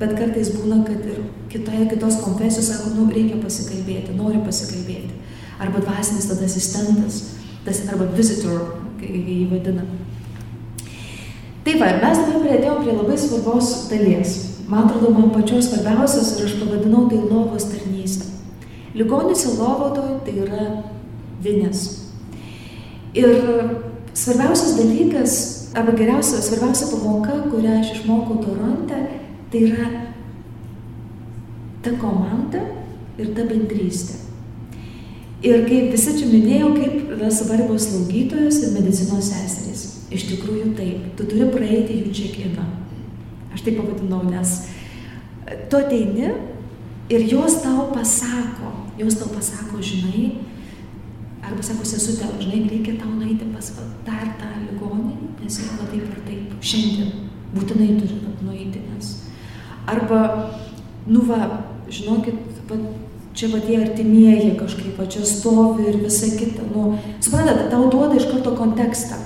bet 0.00 0.14
kartais 0.16 0.52
būna, 0.56 0.82
kad 0.86 1.04
ir 1.04 1.24
kitoje 1.52 1.88
kitos 1.90 2.20
konfesijos 2.24 2.70
sako, 2.70 2.94
nu, 2.96 3.08
reikia 3.12 3.40
pasikalbėti, 3.42 4.16
nori 4.16 4.40
pasikalbėti. 4.46 5.18
Arba 5.60 5.82
dvasinis 5.84 6.30
tada 6.30 6.48
asistentas 6.48 7.20
tas 7.64 7.82
arba 7.92 8.06
visitor, 8.16 8.62
kai 9.00 9.10
jį 9.10 9.42
vadina. 9.50 9.84
Tai 11.60 11.74
va, 11.76 11.90
mes 12.00 12.22
dabar 12.24 12.40
prieėtėjom 12.40 12.78
prie 12.84 12.94
labai 12.96 13.18
svarbios 13.20 13.74
dalies. 13.90 14.38
Man 14.70 14.86
atrodo, 14.86 15.10
man 15.10 15.32
pačios 15.34 15.66
svarbiausias 15.66 16.36
ir 16.38 16.46
aš 16.46 16.58
pavadinau 16.60 17.08
tai 17.10 17.18
lovos 17.24 17.66
tarnystė. 17.72 18.28
Ligonis 18.94 19.42
ir 19.46 19.56
lovodoje 19.58 20.18
tai 20.26 20.34
yra 20.44 20.66
vinės. 21.42 21.80
Ir 23.18 23.32
svarbiausias 24.14 24.76
dalykas, 24.78 25.34
arba 25.74 25.96
geriausia, 25.98 26.38
svarbiausia 26.46 26.86
pamoka, 26.92 27.40
kurią 27.50 27.80
aš 27.80 27.96
išmokau 27.96 28.38
Toronte, 28.44 29.00
tai 29.50 29.64
yra 29.66 29.88
ta 31.82 31.96
komanda 31.98 32.62
ir 33.18 33.34
ta 33.34 33.46
bendrystė. 33.50 34.20
Ir 35.42 35.64
kaip 35.64 35.90
visi 35.94 36.14
čia 36.18 36.28
minėjau, 36.28 36.74
kaip 36.76 37.14
yra 37.16 37.30
svarbios 37.32 37.88
slaugytojos 37.88 38.60
ir 38.60 38.74
medicinos 38.76 39.32
seserys. 39.32 39.86
Iš 40.12 40.26
tikrųjų 40.30 40.74
taip, 40.76 41.10
tu 41.16 41.26
turi 41.26 41.48
praeiti 41.50 42.02
jų 42.04 42.14
čekiną. 42.14 42.66
Aš 43.54 43.64
taip 43.66 43.80
pavadinau, 43.80 44.22
nes 44.30 44.54
tu 45.70 45.80
ateini 45.80 46.30
ir 47.10 47.26
jos 47.26 47.60
tau 47.64 47.90
pasako, 47.94 48.70
jos 48.98 49.18
tau 49.18 49.32
pasako, 49.34 49.82
žinai, 49.82 50.38
arba 51.42 51.64
sako, 51.64 51.86
sesutė, 51.88 52.28
žinai, 52.38 52.62
reikia 52.70 52.94
tau 53.00 53.10
nueiti 53.16 53.48
pas 53.50 53.72
ir 53.72 54.30
tą 54.38 54.50
ligonį, 54.68 55.16
nes 55.40 55.58
jau 55.58 55.78
va 55.80 55.88
taip 55.90 56.06
ir 56.06 56.22
taip, 56.28 56.56
šiandien 56.62 57.28
būtinai 57.54 57.96
turi 57.98 58.20
nueiti, 58.46 58.84
nes. 58.92 59.12
Arba, 59.90 60.22
nu 61.10 61.24
va, 61.26 61.40
žinokit, 61.90 62.38
va, 62.70 62.78
čia 63.34 63.50
va 63.50 63.62
tie 63.64 63.80
artimieji 63.80 64.54
kažkaip 64.60 64.98
va 65.00 65.08
čia 65.10 65.24
stovi 65.26 65.88
ir 65.90 66.00
visa 66.04 66.30
kita. 66.36 66.66
Nu, 66.70 66.94
suprantate, 67.18 67.66
tau 67.72 67.88
duoda 67.90 68.18
iš 68.18 68.28
karto 68.30 68.54
kontekstą, 68.58 69.18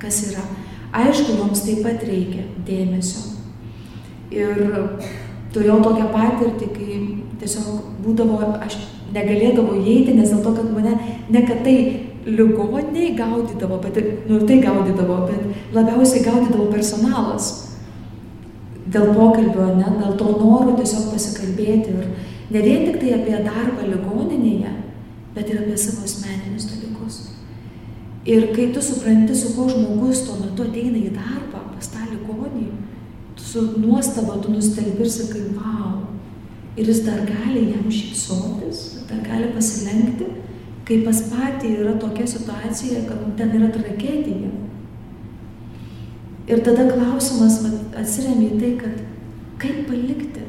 kas 0.00 0.22
yra. 0.30 0.44
Aišku, 0.96 1.36
joms 1.36 1.66
taip 1.66 1.82
pat 1.84 2.04
reikia 2.08 2.46
dėmesio. 2.64 3.35
Ir 4.34 4.58
turėjau 5.54 5.78
tokią 5.84 6.08
patirtį, 6.12 6.70
kai 6.74 6.98
tiesiog 7.40 7.84
būdavo, 8.04 8.40
aš 8.64 8.78
negalėdavau 9.14 9.78
įeiti, 9.78 10.16
nes 10.16 10.32
dėl 10.32 10.42
to, 10.44 10.54
kad 10.56 10.72
mane 10.74 10.96
ne 11.30 11.42
kad 11.46 11.62
tai 11.64 11.76
ligoniai 12.26 13.12
gaudydavo, 13.16 13.78
bet 13.84 14.00
nu, 14.26 14.40
tai 14.48 14.58
gaudydavo, 14.64 15.20
bet 15.30 15.74
labiausiai 15.76 16.24
gaudydavo 16.26 16.70
personalas. 16.72 17.52
Dėl 18.86 19.12
pokalbio, 19.14 19.72
ne, 19.78 19.92
dėl 19.98 20.14
to 20.18 20.32
noro 20.38 20.74
tiesiog 20.78 21.12
pasikalbėti. 21.12 21.94
Ir, 21.94 22.26
Ne 22.50 22.62
vien 22.62 22.84
tik 22.86 23.00
tai 23.02 23.14
apie 23.16 23.38
darbą 23.42 23.88
ligoninėje, 23.90 24.70
bet 25.34 25.48
ir 25.50 25.64
apie 25.64 25.78
savo 25.82 26.04
asmeninius 26.06 26.68
dalykus. 26.70 27.16
Ir 28.26 28.52
kai 28.54 28.68
tu 28.74 28.82
supranti, 28.82 29.34
su 29.34 29.54
kuo 29.56 29.66
žmogus 29.70 30.22
tuo 30.26 30.36
metu 30.38 30.66
ateina 30.66 30.98
į 30.98 31.10
darbą 31.14 31.64
pas 31.72 31.90
tą 31.90 32.04
ligonį, 32.12 32.68
su 33.36 33.62
nuostaba 33.78 34.40
tu 34.42 34.52
nustelbi 34.52 35.04
ir 35.04 35.10
sakai, 35.10 35.42
wow. 35.56 36.06
Ir 36.76 36.86
jis 36.86 37.04
dar 37.06 37.22
gali 37.28 37.70
jam 37.72 37.90
šypsotis, 37.90 39.06
dar 39.08 39.22
gali 39.24 39.52
pasilenkti, 39.54 40.26
kai 40.84 41.00
pas 41.04 41.22
patį 41.30 41.72
yra 41.80 41.94
tokia 42.00 42.26
situacija, 42.28 43.06
kad 43.08 43.22
ten 43.38 43.54
yra 43.56 43.70
tragedija. 43.72 44.50
Ir 46.46 46.60
tada 46.62 46.90
klausimas 46.92 47.62
atsiriamė 47.96 48.50
į 48.50 48.60
tai, 48.60 48.74
kad 48.82 49.00
kaip 49.62 49.86
palikti 49.88 50.46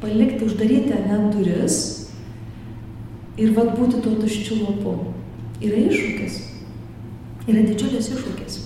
palikti, 0.00 0.44
uždaryti 0.44 0.88
net 1.08 1.30
duris 1.34 1.76
ir 3.36 3.52
vad 3.56 3.74
būti 3.76 4.00
tuo 4.04 4.16
tuščiu 4.20 4.62
lopu. 4.62 4.94
Yra 5.64 5.80
iššūkis. 5.88 6.36
Yra 7.48 7.64
didžiulis 7.64 8.10
iššūkis. 8.12 8.58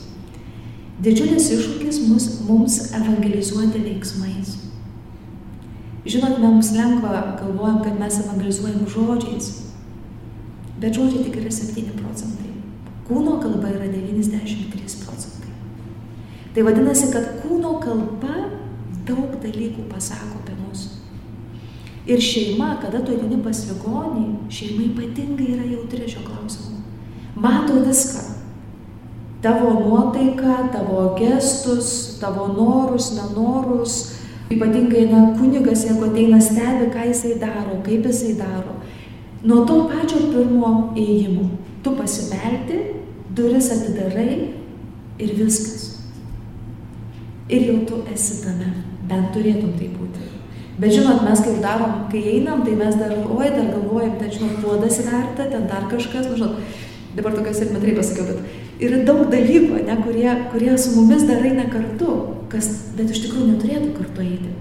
Didžiulis 1.01 1.47
iššūkis 1.55 1.99
mus, 2.11 2.25
mums 2.45 2.75
evangelizuoti 2.93 3.81
veiksmais. 3.81 4.57
Žinot, 6.05 6.39
mums 6.43 6.73
lengva 6.77 7.39
galvojam, 7.41 7.79
kad 7.85 7.97
mes 8.01 8.19
evangelizuojam 8.21 8.85
žodžiais, 8.89 9.49
bet 10.81 10.97
žodžiai 10.97 11.25
tik 11.25 11.39
yra 11.41 11.53
7 11.57 11.95
procentai. 11.97 12.53
Kūno 13.09 13.39
kalba 13.41 13.73
yra 13.73 13.89
93 13.89 15.01
procentai. 15.05 15.55
Tai 16.55 16.65
vadinasi, 16.69 17.09
kad 17.15 17.31
kūno 17.45 17.79
kalba 17.81 18.51
daug 19.09 19.39
dalykų 19.41 19.87
pasako 19.89 20.43
apie 20.43 20.59
mus. 20.59 20.85
Ir 22.11 22.21
šeima, 22.21 22.75
kada 22.83 23.01
tu 23.05 23.17
eini 23.17 23.41
pas 23.45 23.65
ligonį, 23.71 24.27
šeima 24.53 24.85
ypatingai 24.91 25.49
yra 25.57 25.71
jautri 25.73 26.09
šio 26.11 26.27
klausimu. 26.29 26.81
Mato 27.41 27.81
viską. 27.87 28.40
Tavo 29.41 29.71
nuotaiką, 29.81 30.69
tavo 30.73 31.15
gestus, 31.17 32.19
tavo 32.21 32.49
norus, 32.53 33.15
nenorus. 33.17 34.17
Ypatingai, 34.51 35.07
na, 35.09 35.21
kunigas, 35.39 35.87
jeigu 35.87 36.11
ateina 36.11 36.41
stebi, 36.43 36.91
ką 36.93 37.07
jisai 37.09 37.39
daro, 37.41 37.79
kaip 37.87 38.05
jisai 38.05 38.35
daro. 38.37 38.75
Nuo 39.43 39.65
to 39.65 39.87
pačio 39.89 40.27
pirmo 40.33 40.93
ėjimo. 40.99 41.47
Tu 41.81 41.95
pasimelti, 41.97 42.81
duris 43.33 43.71
atidarai 43.73 44.35
ir 45.23 45.33
viskas. 45.39 45.87
Ir 47.49 47.65
jau 47.71 47.79
tu 47.89 48.03
esi 48.13 48.43
tame. 48.45 48.75
Bent 49.09 49.33
turėtum 49.35 49.73
tai 49.79 49.89
būti. 49.95 50.27
Bet 50.81 50.93
žinot, 50.95 51.25
mes 51.25 51.41
kaip 51.45 51.59
darom, 51.65 52.05
kai 52.13 52.21
einam, 52.37 52.61
tai 52.65 52.77
mes 52.77 52.95
dar, 52.97 53.13
oi, 53.13 53.49
dar 53.53 53.73
galvojam, 53.73 54.15
ten, 54.21 54.31
žinot, 54.33 54.61
puodas 54.63 55.01
verta, 55.05 55.49
ten 55.49 55.67
dar 55.69 55.89
kažkas, 55.91 56.29
nu, 56.29 56.37
žinot, 56.39 56.77
dabar 57.17 57.35
tokias 57.37 57.61
ir 57.61 57.73
metrai 57.75 57.97
pasakiau, 57.99 58.29
bet 58.31 58.60
yra 58.81 59.03
daug 59.05 59.29
dalykų, 59.33 59.85
ne, 59.87 59.97
kurie, 60.05 60.31
kurie 60.53 60.73
su 60.81 60.95
mumis 60.97 61.27
dar 61.29 61.45
eina 61.45 61.67
kartu, 61.71 62.17
kas, 62.53 62.71
bet 62.97 63.13
iš 63.13 63.25
tikrųjų 63.27 63.53
neturėtų 63.53 63.93
kartu 63.99 64.25
eiti. 64.25 64.55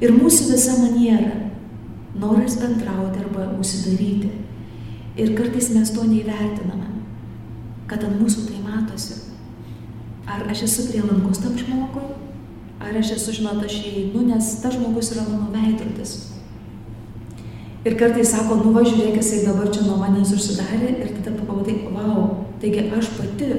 Ir 0.00 0.14
mūsų 0.16 0.52
visa 0.54 0.78
maniera, 0.80 1.32
noras 2.16 2.56
bendrauti 2.60 3.20
arba 3.20 3.50
užsidaryti. 3.60 4.30
Ir 5.20 5.34
kartais 5.36 5.68
mes 5.74 5.90
to 5.92 6.06
neįvertiname, 6.06 6.88
kad 7.90 8.06
ant 8.06 8.20
mūsų 8.22 8.46
tai 8.48 8.62
matosi. 8.64 9.18
Ar 10.30 10.46
aš 10.48 10.64
esu 10.68 10.86
prielankus 10.88 11.42
tam 11.42 11.56
žmogui, 11.58 12.06
ar 12.80 12.96
aš 12.96 13.16
esu, 13.18 13.34
žinot, 13.40 13.64
aš 13.66 13.80
įeinu, 13.82 14.22
nes 14.30 14.54
tas 14.62 14.76
žmogus 14.76 15.10
yra 15.16 15.26
mano 15.26 15.50
veidrodis. 15.52 16.30
Ir 17.84 17.96
kartais 18.00 18.30
sako, 18.30 18.60
nu 18.60 18.74
va 18.76 18.84
žiūrėk, 18.84 19.18
jisai 19.18 19.42
dabar 19.46 19.68
čia 19.72 19.86
nuo 19.86 19.98
manęs 20.00 20.32
užsidarė 20.36 20.94
ir 21.00 21.12
tada 21.24 21.32
pamatai, 21.40 21.78
wow, 21.88 22.39
taigi 22.60 22.88
aš 22.96 23.12
pati 23.16 23.52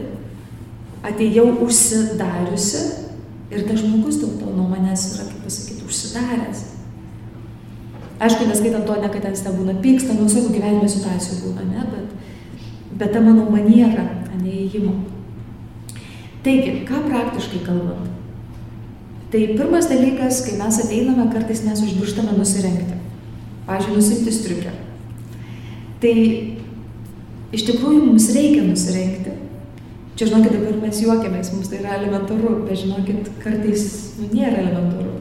atėjau 1.08 1.48
užsidariusi 1.65 2.84
ir 3.51 3.65
tas 3.67 3.81
žmogus 3.81 4.22
dėl 4.22 4.38
to 4.39 4.53
nuo 4.53 4.67
manęs 4.70 5.08
yra, 5.15 5.27
kaip 5.27 5.43
pasakyti, 5.48 5.88
užsidaręs. 5.88 6.65
Aišku, 8.22 8.46
neskaitant 8.48 8.86
to, 8.86 8.96
ne 9.01 9.10
kad 9.10 9.25
ten 9.25 9.34
nebūna 9.34 9.79
pyksta, 9.81 10.13
nu 10.13 10.27
visokių 10.27 10.53
gyvenimo 10.53 10.89
situacijų 10.89 11.39
būna, 11.41 11.65
ne, 11.72 11.86
bet, 11.89 12.60
bet 13.01 13.15
ta 13.15 13.24
mano 13.24 13.48
maniera, 13.50 14.05
neįėjimo. 14.41 14.93
Taigi, 16.46 16.81
ką 16.89 17.03
praktiškai 17.08 17.63
kalbant? 17.65 18.10
Tai 19.31 19.41
pirmas 19.55 19.88
dalykas, 19.88 20.41
kai 20.46 20.58
mes 20.60 20.79
ateiname, 20.84 21.29
kartais 21.31 21.62
mes 21.63 21.81
užmirštame 21.86 22.34
nusirengti. 22.36 22.98
Pavyzdžiui, 23.67 23.96
nusimti 23.96 24.34
striukę. 24.36 24.74
Tai 26.01 26.15
iš 27.55 27.65
tikrųjų 27.67 28.03
mums 28.08 28.29
reikia 28.36 28.65
nusirengti. 28.65 29.38
Čia, 30.15 30.27
žinokit, 30.27 30.53
dabar 30.53 30.75
mes 30.84 31.00
juokiamės, 31.01 31.53
mums 31.55 31.72
tai 31.72 31.79
yra 31.79 31.96
elementaru, 31.98 32.60
bet 32.67 32.81
žinokit, 32.84 33.31
kartais 33.41 33.86
nu, 34.20 34.27
nėra 34.34 34.60
elementaru. 34.62 35.15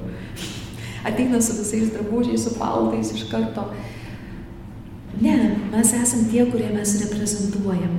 Ateina 1.07 1.41
su 1.41 1.57
visais 1.57 1.93
drabužiais, 1.95 2.43
su 2.45 2.57
paltais 2.59 3.15
iš 3.15 3.25
karto. 3.31 3.71
Ne, 5.21 5.37
mes 5.73 5.95
esame 5.97 6.29
tie, 6.29 6.45
kurie 6.51 6.69
mes 6.75 6.93
reprezentuojam. 7.05 7.97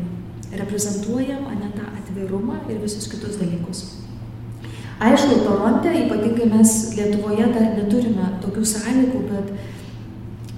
Reprezentuojam, 0.52 1.48
ne 1.58 1.72
tą 1.74 1.88
atvirumą 1.96 2.60
ir 2.70 2.80
visus 2.84 3.10
kitus 3.10 3.40
dalykus. 3.42 3.84
Aišku, 5.02 5.40
Toronte, 5.42 5.90
ypatingai 6.04 6.52
mes 6.52 6.72
Lietuvoje 6.94 7.48
dar 7.56 7.72
neturime 7.74 8.28
tokių 8.44 8.66
sąlygų, 8.76 9.22
bet 9.32 9.48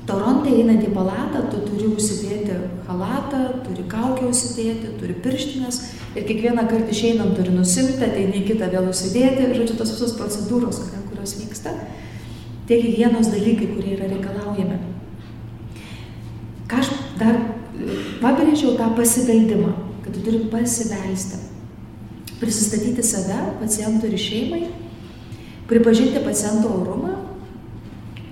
Toronte 0.07 0.51
einant 0.51 0.83
į 0.83 0.91
palatą, 0.91 1.45
tu 1.51 1.61
turi 1.63 1.87
užsidėti 1.93 2.57
halatą, 2.89 3.43
turi 3.63 3.85
kaukę 3.87 4.27
užsidėti, 4.27 4.97
turi 4.99 5.15
pirštinės 5.23 5.79
ir 6.17 6.25
kiekvieną 6.27 6.65
kartą 6.67 6.91
išeinant 6.91 7.37
turi 7.37 7.53
nusimti, 7.55 8.03
ateini 8.03 8.43
kitą 8.47 8.67
vėl 8.73 8.89
užsidėti, 8.91 9.53
žodžiu, 9.55 9.77
tos 9.79 9.93
visos 9.95 10.17
procedūros, 10.19 10.81
kurios 11.07 11.37
vyksta, 11.39 11.71
tie 12.67 12.81
hygienos 12.83 13.31
dalykai, 13.31 13.69
kurie 13.77 13.95
yra 13.95 14.11
reikalaujami. 14.11 14.81
Ką 16.67 16.83
aš 16.83 16.91
dar 17.21 17.39
pabrėžiau 18.19 18.75
tą 18.79 18.91
pasibeldimą, 18.99 19.71
kad 20.03 20.11
tu 20.17 20.25
turi 20.27 20.43
pasibelsti 20.51 21.39
prisistatyti 22.43 23.03
save 23.07 23.39
pacientui 23.61 24.11
ir 24.11 24.19
šeimai, 24.19 24.63
pripažinti 25.69 26.19
paciento 26.25 26.67
orumą, 26.75 27.15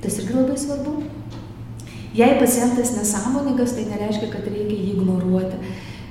tas 0.03 0.19
irgi 0.19 0.35
labai 0.35 0.57
svarbu. 0.59 0.99
Jei 2.13 2.35
pacientas 2.39 2.91
nesąmoningas, 2.97 3.75
tai 3.77 3.85
nereiškia, 3.87 4.27
kad 4.33 4.47
reikia 4.51 4.75
jį 4.75 4.95
ignoruoti. 4.97 5.59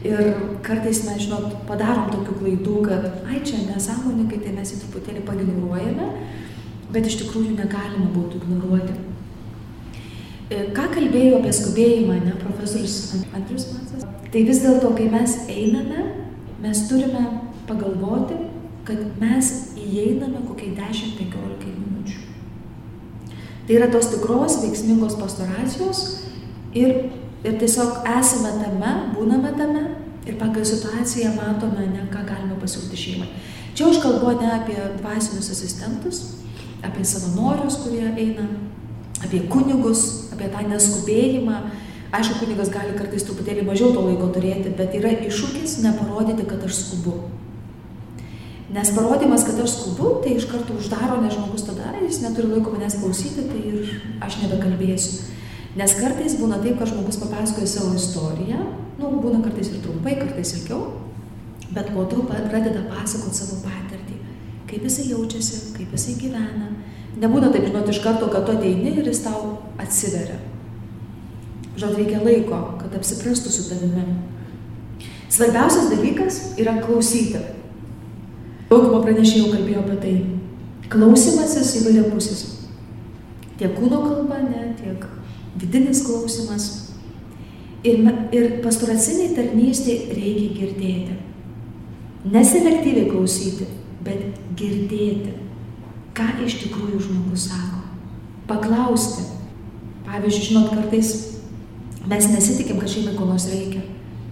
Ir 0.08 0.30
kartais 0.64 1.02
mes, 1.04 1.26
žinot, 1.26 1.58
padarom 1.68 2.08
tokių 2.08 2.38
klaidų, 2.38 2.76
kad, 2.86 3.08
ai, 3.28 3.42
čia 3.44 3.60
nesąmoningai, 3.66 4.38
tai 4.40 4.54
mes 4.56 4.72
jį 4.72 4.80
truputėlį 4.80 5.26
paignoruojame, 5.26 6.06
bet 6.94 7.10
iš 7.10 7.18
tikrųjų 7.20 7.52
negalima 7.58 8.08
būtų 8.14 8.40
ignoruoti. 8.40 8.96
E, 10.50 10.62
ką 10.74 10.88
kalbėjau 10.96 11.36
apie 11.42 11.52
skubėjimą, 11.54 12.16
ne, 12.24 12.32
profesorius 12.40 12.96
Andrius 13.36 13.68
Matsas? 13.74 14.08
Tai 14.32 14.46
vis 14.48 14.64
dėlto, 14.64 14.94
kai 14.96 15.10
mes 15.12 15.36
einame, 15.52 16.06
mes 16.64 16.80
turime 16.88 17.26
pagalvoti, 17.68 18.40
kad 18.88 19.04
mes 19.20 19.52
įeiname 19.76 20.46
kokiai 20.48 20.72
10-15 20.80 21.76
minučių. 21.76 21.89
Tai 23.70 23.76
yra 23.78 23.86
tos 23.86 24.08
tikros 24.10 24.56
veiksmingos 24.64 25.12
pastoracijos 25.14 25.98
ir, 26.74 26.88
ir 27.46 27.52
tiesiog 27.60 28.00
esame 28.18 28.50
tame, 28.58 28.94
būname 29.14 29.52
tame 29.54 29.82
ir 30.26 30.34
pagal 30.40 30.66
situaciją 30.66 31.36
matome, 31.36 31.84
ne, 31.92 32.02
ką 32.10 32.24
galime 32.26 32.56
pasiūlyti 32.58 32.98
šeimai. 32.98 33.28
Čia 33.78 33.92
aš 33.92 34.00
kalbu 34.02 34.32
ne 34.40 34.48
apie 34.56 34.74
dvasinius 34.96 35.52
asistentus, 35.54 36.18
apie 36.82 37.06
savanorius, 37.06 37.78
kurie 37.84 38.10
eina, 38.10 38.48
apie 39.22 39.44
kunigus, 39.54 40.02
apie 40.34 40.50
tą 40.50 40.66
neskubėjimą. 40.66 41.62
Aišku, 42.10 42.40
kunigas 42.40 42.74
gali 42.74 42.98
kartais 42.98 43.22
truputėlį 43.28 43.68
mažiau 43.70 43.94
to 43.94 44.02
laiko 44.02 44.32
turėti, 44.34 44.74
bet 44.74 44.98
yra 44.98 45.14
iššūkis 45.28 45.78
neparodyti, 45.86 46.50
kad 46.50 46.66
aš 46.66 46.88
skubu. 46.88 47.20
Nes 48.70 48.92
parodymas, 48.94 49.42
kad 49.42 49.58
aš 49.58 49.72
skubu, 49.74 50.20
tai 50.22 50.36
iš 50.38 50.46
karto 50.46 50.76
uždaro, 50.78 51.18
nes 51.22 51.34
žmogus 51.34 51.64
tada, 51.66 51.90
jis 51.98 52.20
neturi 52.22 52.52
laiko 52.52 52.70
manęs 52.70 53.00
klausyti, 53.00 53.48
tai 53.50 53.62
ir 53.66 54.22
aš 54.22 54.36
nebekalbėsiu. 54.44 55.24
Nes 55.78 55.94
kartais 55.98 56.36
būna 56.38 56.60
taip, 56.62 56.78
kad 56.78 56.92
žmogus 56.92 57.18
papasakoja 57.18 57.66
savo 57.66 57.96
istoriją, 57.98 58.62
nu, 59.00 59.10
būna 59.22 59.42
kartais 59.42 59.72
ir 59.72 59.82
trumpai, 59.82 60.14
kartais 60.22 60.54
ilgiau, 60.54 60.84
bet 61.74 61.90
po 61.94 62.06
to 62.10 62.22
pradeda 62.30 62.86
pasakoti 62.92 63.42
savo 63.42 63.58
patirtį, 63.66 64.22
kaip 64.70 64.86
jisai 64.86 65.10
jaučiasi, 65.10 65.60
kaip 65.74 65.98
jisai 65.98 66.18
gyvena. 66.22 66.70
Nebūna 67.18 67.50
taip, 67.50 67.66
žinot, 67.66 67.90
iš 67.90 68.02
karto, 68.06 68.30
kad 68.30 68.46
tu 68.46 68.54
ateini 68.54 68.94
ir 68.94 69.06
jis 69.10 69.24
tau 69.26 69.56
atsiveria. 69.82 70.38
Žinot, 71.74 71.98
reikia 71.98 72.22
laiko, 72.22 72.66
kad 72.78 72.94
apsiprastų 72.94 73.50
su 73.50 73.66
tavimi. 73.66 74.12
Svarbiausias 75.30 75.90
dalykas 75.90 76.44
yra 76.58 76.78
klausyti. 76.84 77.58
Dauguma 78.70 79.00
pranešėjų 79.02 79.48
kalbėjo 79.50 79.80
apie 79.82 79.96
tai. 79.98 80.12
Klausimasis 80.90 81.72
įvairiapusis. 81.80 82.42
Tiek 83.58 83.72
kūno 83.74 83.98
kalba, 84.04 84.38
ne, 84.44 84.68
tiek 84.78 85.02
vidinis 85.58 86.04
klausimas. 86.06 86.68
Ir, 87.82 88.04
ir 88.36 88.46
pastoraciniai 88.62 89.32
tarnystėje 89.34 90.14
reikia 90.14 90.54
girdėti. 90.54 91.16
Neselektyviai 92.30 93.08
klausyti, 93.08 93.66
bet 94.06 94.38
girdėti, 94.60 95.34
ką 96.14 96.28
iš 96.46 96.60
tikrųjų 96.62 97.02
žmogus 97.08 97.48
sako. 97.50 97.82
Paklausti. 98.46 99.26
Pavyzdžiui, 100.06 100.46
žinot, 100.46 100.70
kartais 100.76 101.12
mes 102.06 102.30
nesitikim, 102.36 102.78
kad 102.78 102.92
šeimai 102.92 103.18
ko 103.18 103.26
nors 103.32 103.50
reikia, 103.50 103.82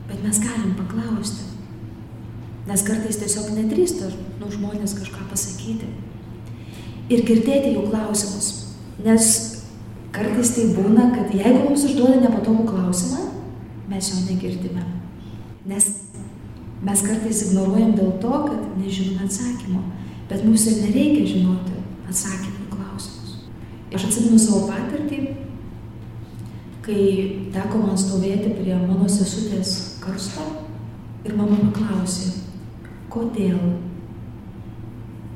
bet 0.07 0.23
mes 0.23 0.43
galim 0.47 0.79
paklausti. 0.79 1.48
Nes 2.69 2.83
kartais 2.85 3.17
tiesiog 3.17 3.53
nedrįsta 3.57 4.11
nu, 4.41 4.49
žmonės 4.53 4.93
kažką 4.99 5.25
pasakyti. 5.31 5.89
Ir 7.09 7.23
girdėti 7.25 7.73
jų 7.73 7.87
klausimus. 7.89 8.49
Nes 9.01 9.29
kartais 10.13 10.53
tai 10.57 10.67
būna, 10.77 11.09
kad 11.15 11.33
jeigu 11.33 11.63
mums 11.65 11.87
užduoda 11.89 12.19
nepatogų 12.21 12.67
klausimą, 12.69 13.23
mes 13.89 14.11
jo 14.13 14.21
negirdime. 14.27 14.85
Nes 15.69 15.87
mes 16.85 17.05
kartais 17.07 17.41
ignoruojam 17.47 17.95
dėl 17.97 18.13
to, 18.23 18.43
kad 18.51 18.67
nežinome 18.77 19.25
atsakymo. 19.25 19.83
Bet 20.29 20.45
mums 20.45 20.67
ir 20.69 20.83
nereikia 20.85 21.25
žinoti 21.25 21.79
atsakymų 22.09 22.69
klausimus. 22.75 23.39
Aš 23.97 24.11
atsimenu 24.11 24.41
savo 24.43 24.67
patirtį, 24.69 25.23
kai 26.85 27.05
teko 27.55 27.81
man 27.87 27.97
stovėti 28.01 28.53
prie 28.61 28.77
mano 28.77 29.09
sesutės 29.09 29.73
karsto 30.03 30.45
ir 31.25 31.35
mama 31.37 31.57
paklausė, 31.65 32.48
kodėl. 33.13 33.59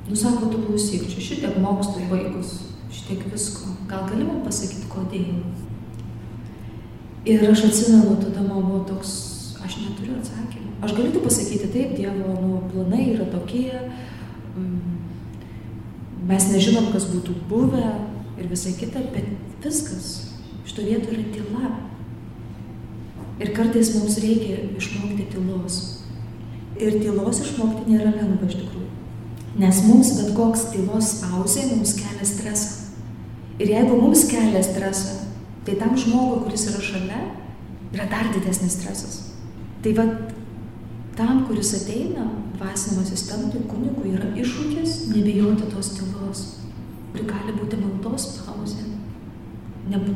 Nu 0.08 0.16
sako, 0.18 0.50
tu 0.52 0.62
klausyk, 0.66 1.06
čia 1.08 1.22
šitiek 1.22 1.58
mokslų 1.62 2.08
baigus, 2.11 2.56
šitiek 2.92 3.22
visko. 3.32 3.76
Gal 3.90 4.08
gali 4.11 4.26
man 4.26 4.42
pasakyti, 4.46 4.88
kodėl? 4.92 5.42
Ir 7.28 7.44
aš 7.46 7.68
atsimenu, 7.68 8.16
tada 8.18 8.42
man 8.42 8.66
buvo 8.66 8.80
toks, 8.88 9.12
aš 9.62 9.78
neturiu 9.85 10.16
atsakymų. 10.18 10.72
Aš 10.82 10.96
galiu 10.98 11.22
pasakyti, 11.22 11.70
taip, 11.70 11.94
Dievo 11.94 12.35
nu, 12.35 12.56
planai 12.72 13.12
yra 13.12 13.28
tokie, 13.30 13.70
mm, 14.56 14.96
mes 16.26 16.48
nežinom, 16.50 16.90
kas 16.90 17.06
būtų 17.12 17.37
buvę 17.46 17.87
ir 18.42 18.50
visai 18.50 18.74
kita, 18.74 19.04
bet 19.14 19.30
viskas. 19.62 20.32
Šito 20.66 20.82
vieto 20.82 21.14
yra 21.14 21.28
tyla. 21.30 21.70
Ir 23.38 23.54
kartais 23.54 23.94
mums 23.94 24.18
reikia 24.18 24.58
išmokti 24.76 25.30
tylos. 25.30 26.02
Ir 26.83 26.99
tylos 26.99 27.38
išmokti 27.45 27.92
nėra 27.92 28.11
lengva 28.11 28.49
iš 28.49 28.59
tikrųjų. 28.59 28.88
Nes 29.62 29.83
mums 29.87 30.14
bet 30.18 30.33
koks 30.35 30.68
tylos 30.73 31.12
pauzė 31.23 31.68
mums 31.71 31.92
kelia 31.99 32.27
stresą. 32.27 32.88
Ir 33.61 33.71
jeigu 33.71 33.99
mums 34.01 34.25
kelia 34.31 34.62
stresą, 34.64 35.18
tai 35.66 35.77
tam 35.79 35.92
žmogui, 35.99 36.40
kuris 36.47 36.64
yra 36.73 36.81
šalia, 36.83 37.21
yra 37.92 38.07
dar 38.11 38.33
didesnis 38.35 38.79
stresas. 38.79 39.18
Tai 39.85 39.92
vad, 39.99 40.33
tam, 41.18 41.45
kuris 41.47 41.75
ateina, 41.79 42.25
dvasiniam 42.57 43.05
asistentui, 43.05 43.62
kunigui, 43.68 44.16
yra 44.16 44.33
iššūkis 44.40 45.12
nebijoti 45.12 45.68
tos 45.75 45.92
tylos. 45.99 46.42
Ir 47.12 47.29
gali 47.29 47.55
būti 47.59 47.79
maldos 47.79 48.27
pauzė. 48.40 48.88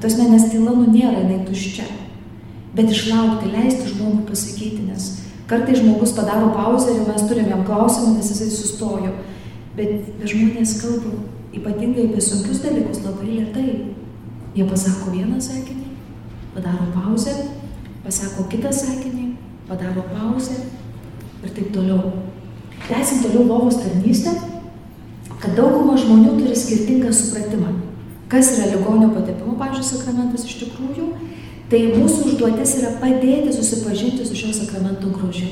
Tas 0.01 0.17
menės 0.17 0.49
tyla 0.51 0.73
nu 0.73 0.89
nėra, 0.89 1.21
jinai 1.21 1.45
tuščia 1.47 1.87
bet 2.77 2.91
išlaukti, 2.93 3.53
leisti 3.53 3.95
žmogui 3.95 4.27
pasakyti, 4.29 4.85
nes 4.91 5.09
kartai 5.47 5.77
žmogus 5.79 6.13
padaro 6.17 6.51
pauzę 6.55 6.95
ir 6.95 7.07
mes 7.09 7.29
turim 7.29 7.49
jam 7.49 7.65
klausimą, 7.65 8.17
nes 8.17 8.31
jisai 8.31 8.51
sustojo. 8.51 9.13
Bet, 9.77 10.09
žmonės 10.25 10.79
kalba 10.81 11.13
ypatingai 11.57 12.09
apie 12.09 12.23
sunkius 12.25 12.63
dalykus 12.65 13.05
labai 13.05 13.29
lietai. 13.29 13.69
Jie 14.57 14.65
pasako 14.65 15.13
vieną 15.13 15.37
sakinį, 15.37 15.91
padaro 16.55 16.87
pauzę, 16.95 17.35
pasako 18.05 18.47
kitą 18.49 18.71
sakinį, 18.73 19.27
padaro 19.69 20.07
pauzę 20.15 20.57
ir 21.45 21.53
taip 21.53 21.75
toliau. 21.75 22.15
Tęsim 22.87 23.21
toliau 23.25 23.45
lovos 23.51 23.77
tarnystę, 23.83 24.33
kad 25.43 25.53
dauguma 25.59 25.99
žmonių 26.01 26.39
turi 26.39 26.57
skirtingą 26.57 27.13
supratimą, 27.13 27.75
kas 28.33 28.55
yra 28.57 28.71
ligonio 28.73 29.11
patepimo, 29.13 29.59
pažiūrėjau, 29.61 29.91
sakramentas 29.91 30.49
iš 30.49 30.57
tikrųjų 30.63 31.11
Tai 31.67 31.81
mūsų 31.91 32.29
užduotis 32.31 32.77
yra 32.79 32.93
padėti 33.01 33.51
susipažinti 33.55 34.27
su 34.27 34.37
šio 34.39 34.53
sakramento 34.55 35.11
grožiu. 35.11 35.49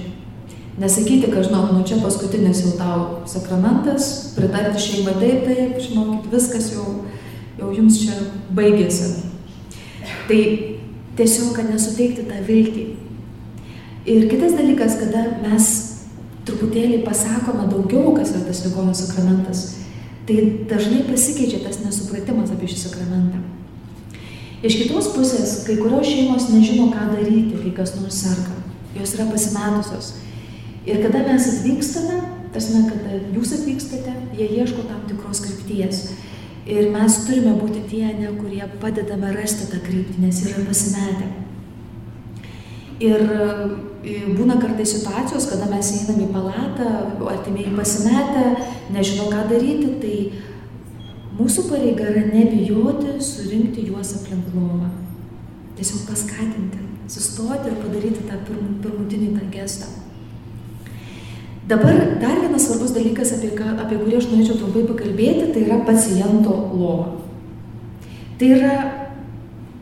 Nesakyti, 0.79 1.31
kad 1.31 1.47
žinok, 1.47 1.73
nu 1.75 1.83
čia 1.87 2.01
paskutinis 2.03 2.61
jau 2.65 2.75
tau 2.79 3.03
sakramentas, 3.31 4.35
pritarti 4.35 4.83
šeimai 4.83 5.15
taip, 5.19 5.45
taip, 5.47 5.77
žinokit, 5.83 6.29
viskas 6.31 6.69
jau, 6.75 6.85
jau 7.59 7.71
jums 7.75 7.99
čia 8.03 8.19
baigėsi. 8.55 9.11
Tai 10.29 10.41
tiesiog, 11.19 11.51
kad 11.55 11.71
nesuteikti 11.71 12.27
tą 12.27 12.39
viltį. 12.47 12.87
Ir 14.11 14.29
kitas 14.31 14.55
dalykas, 14.59 14.99
kada 15.01 15.25
mes 15.43 15.71
truputėlį 16.47 17.03
pasakome 17.07 17.67
daugiau, 17.71 18.13
kas 18.15 18.35
yra 18.35 18.45
tas 18.47 18.63
ligonio 18.67 18.95
sakramentas, 18.99 19.67
tai 20.29 20.41
dažnai 20.71 21.03
pasikeičia 21.09 21.63
tas 21.65 21.83
nesupratimas 21.83 22.55
apie 22.55 22.71
šį 22.71 22.83
sakramentą. 22.85 23.43
Iš 24.65 24.79
kitos 24.81 25.11
pusės, 25.13 25.59
kai 25.67 25.77
kurios 25.77 26.09
šeimos 26.09 26.49
nežino, 26.49 26.89
ką 26.93 27.11
daryti, 27.13 27.59
kai 27.61 27.73
kas 27.77 27.95
nors 27.99 28.17
serga. 28.25 28.55
Jos 28.97 29.13
yra 29.19 29.27
pasimetusios. 29.29 30.15
Ir 30.89 31.03
kada 31.05 31.21
mes 31.27 31.49
atvykstame, 31.51 32.21
tarsi, 32.55 32.85
kada 32.89 33.19
jūs 33.35 33.53
atvykstate, 33.59 34.15
jie 34.39 34.49
ieško 34.61 34.87
tam 34.89 35.03
tikros 35.09 35.43
krypties. 35.45 36.07
Ir 36.65 36.89
mes 36.95 37.17
turime 37.27 37.53
būti 37.59 37.83
tie, 37.91 38.07
ne, 38.17 38.31
kurie 38.39 38.65
padedame 38.81 39.35
rasti 39.37 39.69
tą 39.69 39.83
kryptį, 39.85 40.23
nes 40.25 40.41
yra 40.49 40.65
pasimetę. 40.65 41.29
Ir 43.05 43.21
e, 43.21 43.49
būna 44.39 44.57
kartai 44.63 44.87
situacijos, 44.89 45.51
kada 45.51 45.69
mes 45.69 45.91
einame 45.99 46.25
į 46.25 46.33
palatą, 46.33 46.91
artimieji 47.35 47.75
pasimetę, 47.77 48.47
nežino, 48.97 49.29
ką 49.29 49.45
daryti, 49.51 49.91
tai 50.01 50.17
Mūsų 51.35 51.65
pareiga 51.67 52.07
yra 52.13 52.29
nebijoti 52.29 53.17
surinkti 53.23 53.89
juos 53.89 54.13
aplink 54.21 54.53
lovą. 54.55 54.93
Tiesiog 55.75 56.05
paskatinti, 56.07 56.79
sustoti 57.11 57.73
ir 57.73 57.81
padaryti 57.81 58.27
tą 58.29 58.39
pirm, 58.47 58.77
pirmutinį 58.85 59.33
tą 59.35 59.49
gestą. 59.51 59.89
Dabar 61.67 61.97
dar 62.21 62.39
vienas 62.39 62.69
svarbus 62.69 62.93
dalykas, 62.95 63.33
apie, 63.35 63.51
ką, 63.57 63.73
apie 63.83 63.99
kurį 63.99 64.19
aš 64.21 64.29
norėčiau 64.31 64.61
trumpai 64.61 64.85
pakalbėti, 64.87 65.49
tai 65.55 65.65
yra 65.65 65.81
paciento 65.89 66.55
lova. 66.77 67.15
Tai 68.39 68.51
yra 68.53 68.75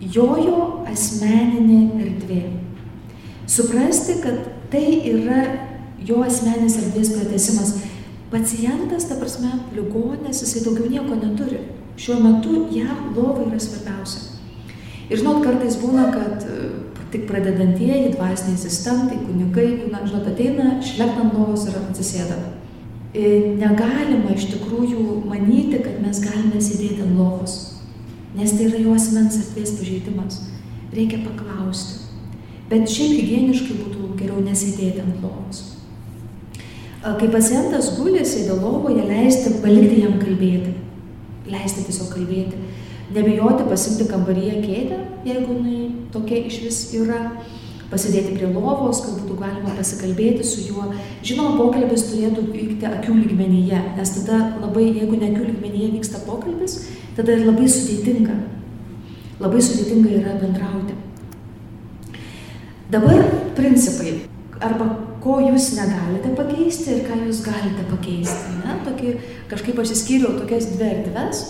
jojo 0.00 0.86
asmeninė 0.88 1.80
erdvė. 2.06 2.42
Suprasti, 3.50 4.20
kad 4.22 4.46
tai 4.72 4.86
yra 5.10 5.42
jo 6.00 6.22
asmeninės 6.24 6.78
erdvės 6.80 7.12
pratesimas 7.18 7.74
Pacientas, 8.32 9.04
ta 9.10 9.18
prasme, 9.20 9.50
ligonės, 9.76 10.38
jisai 10.40 10.62
daugiau 10.64 10.88
nieko 10.88 11.18
neturi. 11.20 11.58
Šiuo 12.00 12.16
metu 12.24 12.62
jam 12.72 13.10
lova 13.12 13.42
yra 13.44 13.58
svarbiausia. 13.60 14.38
Ir 15.10 15.20
žinot, 15.20 15.42
kartais 15.44 15.76
būna, 15.76 16.06
kad 16.14 16.46
e, 16.48 16.70
tik 17.12 17.26
pradedantieji, 17.28 18.14
dvasiniai 18.14 18.56
asistentai, 18.56 19.18
kunigai, 19.26 19.66
būna, 19.82 20.00
žinot, 20.06 20.30
ateina, 20.30 20.70
šlektant 20.80 21.36
lovos 21.36 21.66
ir 21.68 21.76
atsisėda. 21.82 22.38
Ir 23.12 23.50
negalima 23.60 24.32
iš 24.32 24.48
tikrųjų 24.54 25.18
manyti, 25.28 25.82
kad 25.84 26.00
mes 26.00 26.22
galime 26.24 26.64
sėdėti 26.64 27.04
ant 27.04 27.18
lovos, 27.20 27.58
nes 28.32 28.56
tai 28.56 28.70
yra 28.70 28.80
jo 28.80 28.96
asmens 28.96 29.36
erdvės 29.42 29.74
pažeidimas. 29.76 30.40
Reikia 30.96 31.20
paklausti. 31.26 32.00
Bet 32.72 32.88
šiaip 32.88 33.18
hygieniškai 33.18 33.76
būtų 33.76 34.14
geriau 34.16 34.40
nesėdėti 34.40 35.04
ant 35.04 35.20
lovos. 35.20 35.66
Kai 37.02 37.26
pacientas 37.32 37.88
guli, 37.96 38.20
sėdė 38.22 38.54
lovoje, 38.60 39.02
leisti 39.08 39.56
palikti 39.58 40.04
jam 40.04 40.20
kalbėti. 40.20 40.76
Leisti 41.50 41.82
tiesiog 41.88 42.12
kalbėti. 42.14 42.60
Nebijoti 43.12 43.66
pasimti 43.66 44.06
kambaryje 44.06 44.60
kėdę, 44.62 45.00
jeigu 45.26 45.56
jinai 45.56 45.80
tokia 46.14 46.38
iš 46.46 46.60
vis 46.62 46.78
yra. 47.00 47.24
Pasidėti 47.90 48.36
prie 48.38 48.46
lovos, 48.54 49.02
kad 49.04 49.18
būtų 49.18 49.34
galima 49.36 49.74
pasikalbėti 49.76 50.46
su 50.46 50.62
juo. 50.64 50.86
Žinoma, 51.26 51.58
pokalbis 51.58 52.06
turėtų 52.08 52.46
vykti 52.54 52.86
akių 52.88 53.18
lygmenyje, 53.18 53.82
nes 53.98 54.14
tada 54.14 54.38
labai, 54.62 54.86
jeigu 54.94 55.18
ne 55.18 55.28
akių 55.28 55.50
lygmenyje 55.50 55.90
vyksta 55.98 56.22
pokalbis, 56.24 56.78
tada 57.18 57.36
labai 57.42 57.66
sudėtinga. 57.68 58.38
Labai 59.42 59.60
sudėtinga 59.60 60.14
yra 60.22 60.38
bendrauti. 60.40 60.96
Dabar 62.94 63.26
principai 63.58 64.22
arba 64.62 65.11
ko 65.22 65.38
jūs 65.38 65.72
negalite 65.78 66.32
pakeisti 66.38 66.96
ir 66.96 67.04
ką 67.06 67.20
jūs 67.26 67.42
galite 67.46 67.84
pakeisti. 67.90 68.56
Ne? 68.62 68.78
Tokį, 68.86 69.12
kažkaip 69.50 69.78
aš 69.78 69.94
įskyriau 69.96 70.34
tokias 70.40 70.72
dvi 70.74 70.88
erdves. 70.88 71.44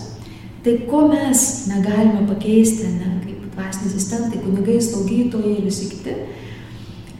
Tai 0.63 0.75
ko 0.87 1.07
mes 1.11 1.41
negalime 1.67 2.27
pakeisti, 2.29 2.91
ne, 3.01 3.17
kaip 3.25 3.49
dvasiniai 3.55 3.89
asistentai, 3.91 4.43
kunigai, 4.45 4.77
slaugytojai 4.79 5.57
ir 5.57 5.65
visi 5.67 5.89
kiti, 5.91 6.15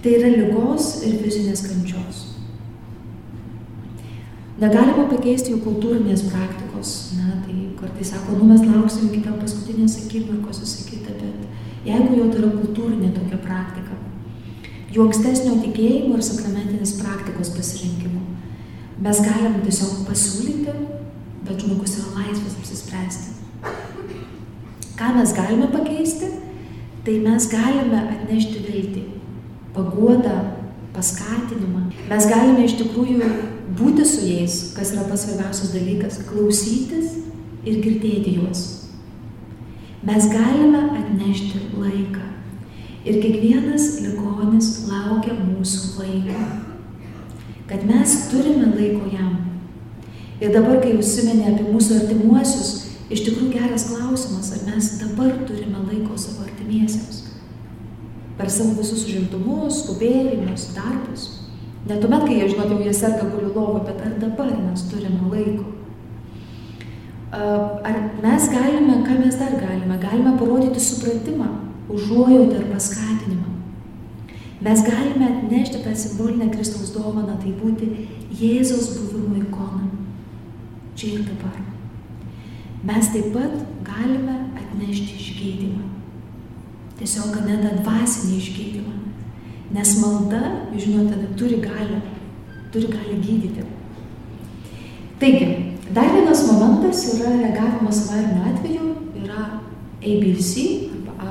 tai 0.05 0.13
yra 0.21 0.31
lygos 0.37 0.93
ir 1.09 1.17
fizinės 1.25 1.65
kančios. 1.67 2.21
Negalima 4.63 5.09
pakeisti 5.11 5.57
jų 5.57 5.59
kultūrinės 5.65 6.23
praktikos. 6.29 6.95
Ne, 7.19 7.41
tai 7.43 7.57
kartais 7.81 8.15
sako, 8.15 8.39
nu 8.39 8.47
mes 8.53 8.63
lauksim 8.63 9.09
iki 9.09 9.25
ten 9.25 9.41
paskutinės 9.41 9.99
akimirkos, 10.05 10.63
visą 10.63 10.87
kitą, 10.87 11.19
bet 11.19 11.89
jeigu 11.89 12.21
jau 12.21 12.31
tai 12.31 12.45
yra 12.45 12.55
kultūrinė 12.61 13.11
tokia 13.17 13.43
praktika, 13.43 13.99
jų 14.93 15.07
ankstesnio 15.07 15.59
tikėjimo 15.63 16.19
ir 16.19 16.25
sakramentinės 16.27 16.97
praktikos 17.01 17.53
pasirinkimo. 17.57 18.21
Mes 19.03 19.21
galim 19.25 19.61
tiesiog 19.65 20.03
pasiūlyti, 20.07 20.75
bet 21.47 21.63
žmogus 21.65 21.97
yra 21.99 22.21
laisvas 22.21 22.59
apsispręsti. 22.61 23.39
Ką 24.99 25.15
mes 25.17 25.33
galime 25.35 25.71
pakeisti? 25.73 26.29
Tai 27.03 27.15
mes 27.25 27.49
galime 27.51 28.03
atnešti 28.13 28.61
viltį, 28.63 29.01
paguodą, 29.75 30.37
paskatinimą. 30.95 31.89
Mes 32.11 32.29
galime 32.31 32.69
iš 32.69 32.77
tikrųjų 32.79 33.31
būti 33.79 34.05
su 34.07 34.29
jais, 34.29 34.59
kas 34.77 34.93
yra 34.95 35.09
pats 35.09 35.25
svarbiausias 35.27 35.73
dalykas- 35.75 36.21
klausytis 36.29 37.17
ir 37.65 37.81
girdėti 37.83 38.37
juos. 38.37 38.63
Mes 40.03 40.29
galime 40.29 40.85
atnešti 41.01 41.73
laiką. 41.79 42.29
Ir 43.03 43.19
kiekvienas 43.23 43.87
ligonis 44.05 44.69
laukia 44.87 45.35
mūsų 45.39 45.97
laiko. 45.99 46.45
Kad 47.71 47.83
mes 47.89 48.15
turime 48.31 48.71
laiko 48.77 49.09
jam. 49.11 49.35
Ir 50.43 50.55
dabar, 50.55 50.81
kai 50.83 50.95
užsiminė 50.99 51.53
apie 51.53 51.67
mūsų 51.71 52.01
artimuosius, 52.01 52.71
iš 53.13 53.25
tikrųjų 53.27 53.53
geras 53.55 53.89
klausimas, 53.91 54.53
ar 54.55 54.65
mes 54.71 54.89
dabar 55.01 55.35
turime 55.49 55.83
laiko 55.87 56.19
savo 56.19 56.47
artimiesiems. 56.47 57.21
Per 58.39 58.51
savo 58.51 58.79
visus 58.79 59.05
užimtumus, 59.07 59.85
skubėjimus, 59.85 60.71
darbus. 60.77 61.29
Ne 61.87 61.99
tuomet, 61.99 62.27
kai 62.27 62.41
jie, 62.41 62.49
žinot, 62.55 62.71
jau 62.71 62.83
jie 62.83 62.95
serga 62.95 63.29
guliu 63.31 63.53
lovą, 63.55 63.85
bet 63.87 64.03
ar 64.07 64.19
dabar 64.23 64.51
mes 64.63 64.87
turime 64.91 65.31
laiko 65.31 65.73
Ar 67.33 67.97
mes 68.21 68.49
galime, 68.53 69.01
ką 69.07 69.15
mes 69.25 69.37
dar 69.41 69.55
galime? 69.57 69.97
Galime 69.97 70.37
parodyti 70.37 70.81
supratimą, 70.81 71.49
užuojautą 71.93 72.59
ir 72.61 72.69
paskatinimą. 72.73 73.51
Mes 74.63 74.83
galime 74.87 75.27
atnešti 75.29 75.83
tą 75.85 75.95
simbolinę 75.97 76.51
Kristaus 76.51 76.93
dovaną, 76.95 77.37
tai 77.43 77.55
būti 77.59 77.89
Jėzaus 78.41 78.93
buvimo 78.99 79.41
ikona. 79.43 79.89
Čia 80.95 81.17
ir 81.17 81.25
dabar. 81.27 81.59
Mes 82.85 83.11
taip 83.15 83.33
pat 83.35 83.59
galime 83.87 84.37
atnešti 84.61 85.19
išgydymą. 85.19 85.83
Tiesiog 87.01 87.37
net 87.47 87.83
dvasinį 87.83 88.39
išgydymą. 88.39 88.97
Nes 89.73 89.97
malda, 89.99 90.43
žinote, 90.77 91.19
turi 91.37 91.59
galią, 91.65 92.01
turi 92.73 92.91
gali 92.93 93.19
gydyti. 93.25 93.67
Taigi, 95.19 95.73
Dar 95.93 96.09
vienas 96.15 96.47
momentas 96.47 97.05
yra 97.15 97.31
reagavimas 97.37 97.99
avariniu 98.09 98.43
atveju, 98.49 98.87
yra 99.23 99.43
ABC 100.01 100.53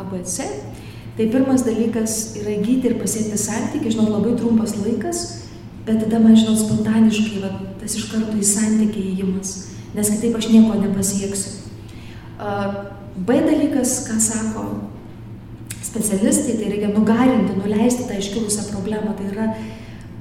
ABC. 0.04 0.48
Tai 1.18 1.28
pirmas 1.28 1.66
dalykas 1.68 2.38
yra 2.40 2.54
įgyti 2.56 2.88
ir 2.90 3.00
pasiekti 3.02 3.38
santykį, 3.38 3.92
žinot, 3.92 4.14
labai 4.14 4.36
trumpas 4.40 4.78
laikas, 4.80 5.24
bet 5.86 6.00
tada 6.06 6.22
man, 6.24 6.38
žinot, 6.40 6.62
spontaniškai 6.62 7.42
va, 7.44 7.52
tas 7.82 7.98
iš 8.00 8.08
karto 8.14 8.38
į 8.38 8.46
santykį 8.48 9.04
įėjimas, 9.10 9.52
nes 9.98 10.14
kitaip 10.16 10.38
aš 10.40 10.48
nieko 10.54 10.80
nepasieksiu. 10.80 11.58
B 13.22 13.42
dalykas, 13.44 13.98
ką 14.08 14.18
sako 14.24 14.66
specialistai, 15.84 16.56
tai 16.58 16.72
reikia 16.72 16.94
nugarinti, 16.94 17.58
nuleisti 17.60 18.08
tą 18.08 18.18
iškilusią 18.22 18.70
problemą, 18.72 19.12
tai 19.18 19.28
yra, 19.34 19.50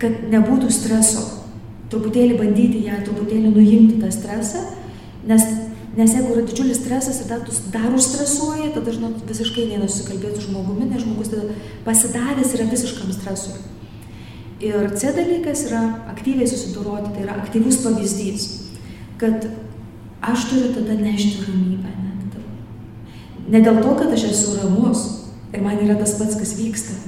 kad 0.03 0.25
nebūtų 0.33 0.73
streso, 0.75 1.23
truputėlį 1.93 2.39
bandyti 2.41 2.83
ją, 2.89 2.99
truputėlį 3.07 3.55
nuimti 3.55 4.01
tą 4.03 4.11
stresą, 4.15 4.65
nes, 5.31 5.47
nes 5.97 6.13
jeigu 6.15 6.35
yra 6.37 6.45
didžiulis 6.47 6.79
stresas 6.79 7.21
ir 7.21 7.29
dar 7.31 7.43
dar 7.75 7.95
užstresuoji, 7.97 8.71
tada, 8.77 8.95
žinot, 8.95 9.25
visiškai 9.27 9.67
neina 9.73 9.89
susikalbėti 9.91 10.39
su 10.39 10.51
žmogumi, 10.51 10.87
nes 10.91 11.03
žmogus 11.03 11.33
tada 11.33 11.57
pasidavęs 11.87 12.55
yra 12.59 12.69
visiškam 12.71 13.11
stresui. 13.17 13.59
Ir 14.61 14.91
C 14.95 15.11
dalykas 15.17 15.65
yra 15.71 15.83
aktyviai 16.13 16.47
susidoroti, 16.47 17.15
tai 17.15 17.25
yra 17.25 17.39
aktyvus 17.41 17.81
pavyzdys, 17.83 18.47
kad 19.19 19.49
aš 20.21 20.51
turiu 20.51 20.75
tada 20.77 20.99
nešti 21.01 21.47
ramybę. 21.47 21.95
Ne, 22.05 22.43
ne 23.49 23.63
dėl 23.65 23.81
to, 23.81 23.95
kad 23.99 24.13
aš 24.15 24.29
esu 24.31 24.59
ramus 24.61 25.07
ir 25.51 25.65
man 25.65 25.81
yra 25.81 25.97
tas 25.99 26.15
pats, 26.21 26.37
kas 26.39 26.55
vyksta, 26.61 26.99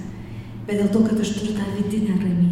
bet 0.67 0.81
dėl 0.81 0.91
to, 0.91 1.05
kad 1.07 1.21
aš 1.21 1.37
turiu 1.37 1.55
tą 1.59 1.69
vidinę 1.77 2.17
ramybę. 2.17 2.52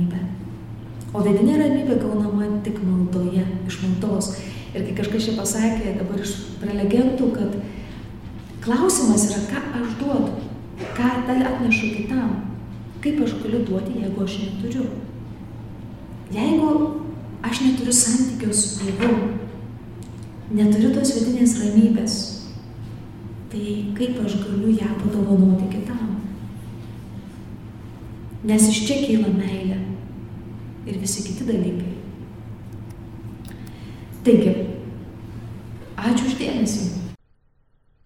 O 1.11 1.21
vidinė 1.27 1.57
ramybė 1.59 1.97
gaunama 1.99 2.47
tik 2.63 2.77
maldoje, 2.87 3.43
iš 3.67 3.81
maldos. 3.83 4.29
Ir 4.71 4.85
kai 4.87 4.93
kažkas 5.01 5.25
čia 5.27 5.33
pasakė 5.35 5.97
dabar 5.97 6.21
iš 6.23 6.37
prelegentų, 6.61 7.33
kad 7.35 7.57
klausimas 8.63 9.25
yra, 9.33 9.41
ką 9.51 9.63
aš 9.81 9.97
duodu, 9.99 10.37
ką 10.95 11.11
tai 11.27 11.41
atnešu 11.49 11.91
kitam, 11.97 12.37
kaip 13.03 13.19
aš 13.27 13.35
galiu 13.43 13.65
duoti, 13.67 13.99
jeigu 14.05 14.23
aš 14.23 14.39
neturiu. 14.45 14.87
Jeigu 16.31 16.71
aš 17.43 17.65
neturiu 17.67 17.97
santykio 17.99 18.55
su 18.55 18.87
Dievu, 18.87 19.35
neturiu 20.55 20.95
tos 20.95 21.17
vidinės 21.19 21.59
ramybės, 21.65 22.19
tai 23.51 23.67
kaip 23.99 24.23
aš 24.23 24.39
galiu 24.47 24.77
ją 24.79 24.95
padovanoti 25.03 25.73
kitam? 25.75 26.21
Nes 28.47 28.71
iš 28.71 28.85
čia 28.87 29.03
kyla 29.03 29.35
meilė 29.35 29.90
ir 30.87 31.01
visi 31.01 31.25
kiti 31.27 31.47
dalykai. 31.49 31.97
Taigi, 34.25 34.55
ačiū 35.97 36.29
uždėmesį. 36.31 36.89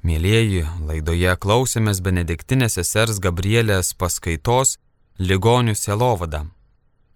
Mėlyjeji, 0.04 0.64
laidoje 0.84 1.32
klausėmės 1.40 2.02
Benediktinės 2.04 2.76
sesers 2.78 3.20
Gabrielės 3.24 3.94
paskaitos 3.96 4.76
Ligonių 5.18 5.74
selovada. 5.78 6.44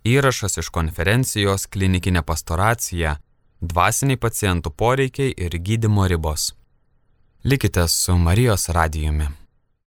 Įrašas 0.09 0.57
iš 0.63 0.71
konferencijos 0.73 1.67
klinikinė 1.69 2.23
pastoracija, 2.25 3.19
dvasiniai 3.61 4.21
pacientų 4.23 4.73
poreikiai 4.73 5.35
ir 5.37 5.59
gydimo 5.59 6.07
ribos. 6.09 6.53
Likite 7.45 7.85
su 7.89 8.17
Marijos 8.19 8.69
radijumi. 8.75 9.29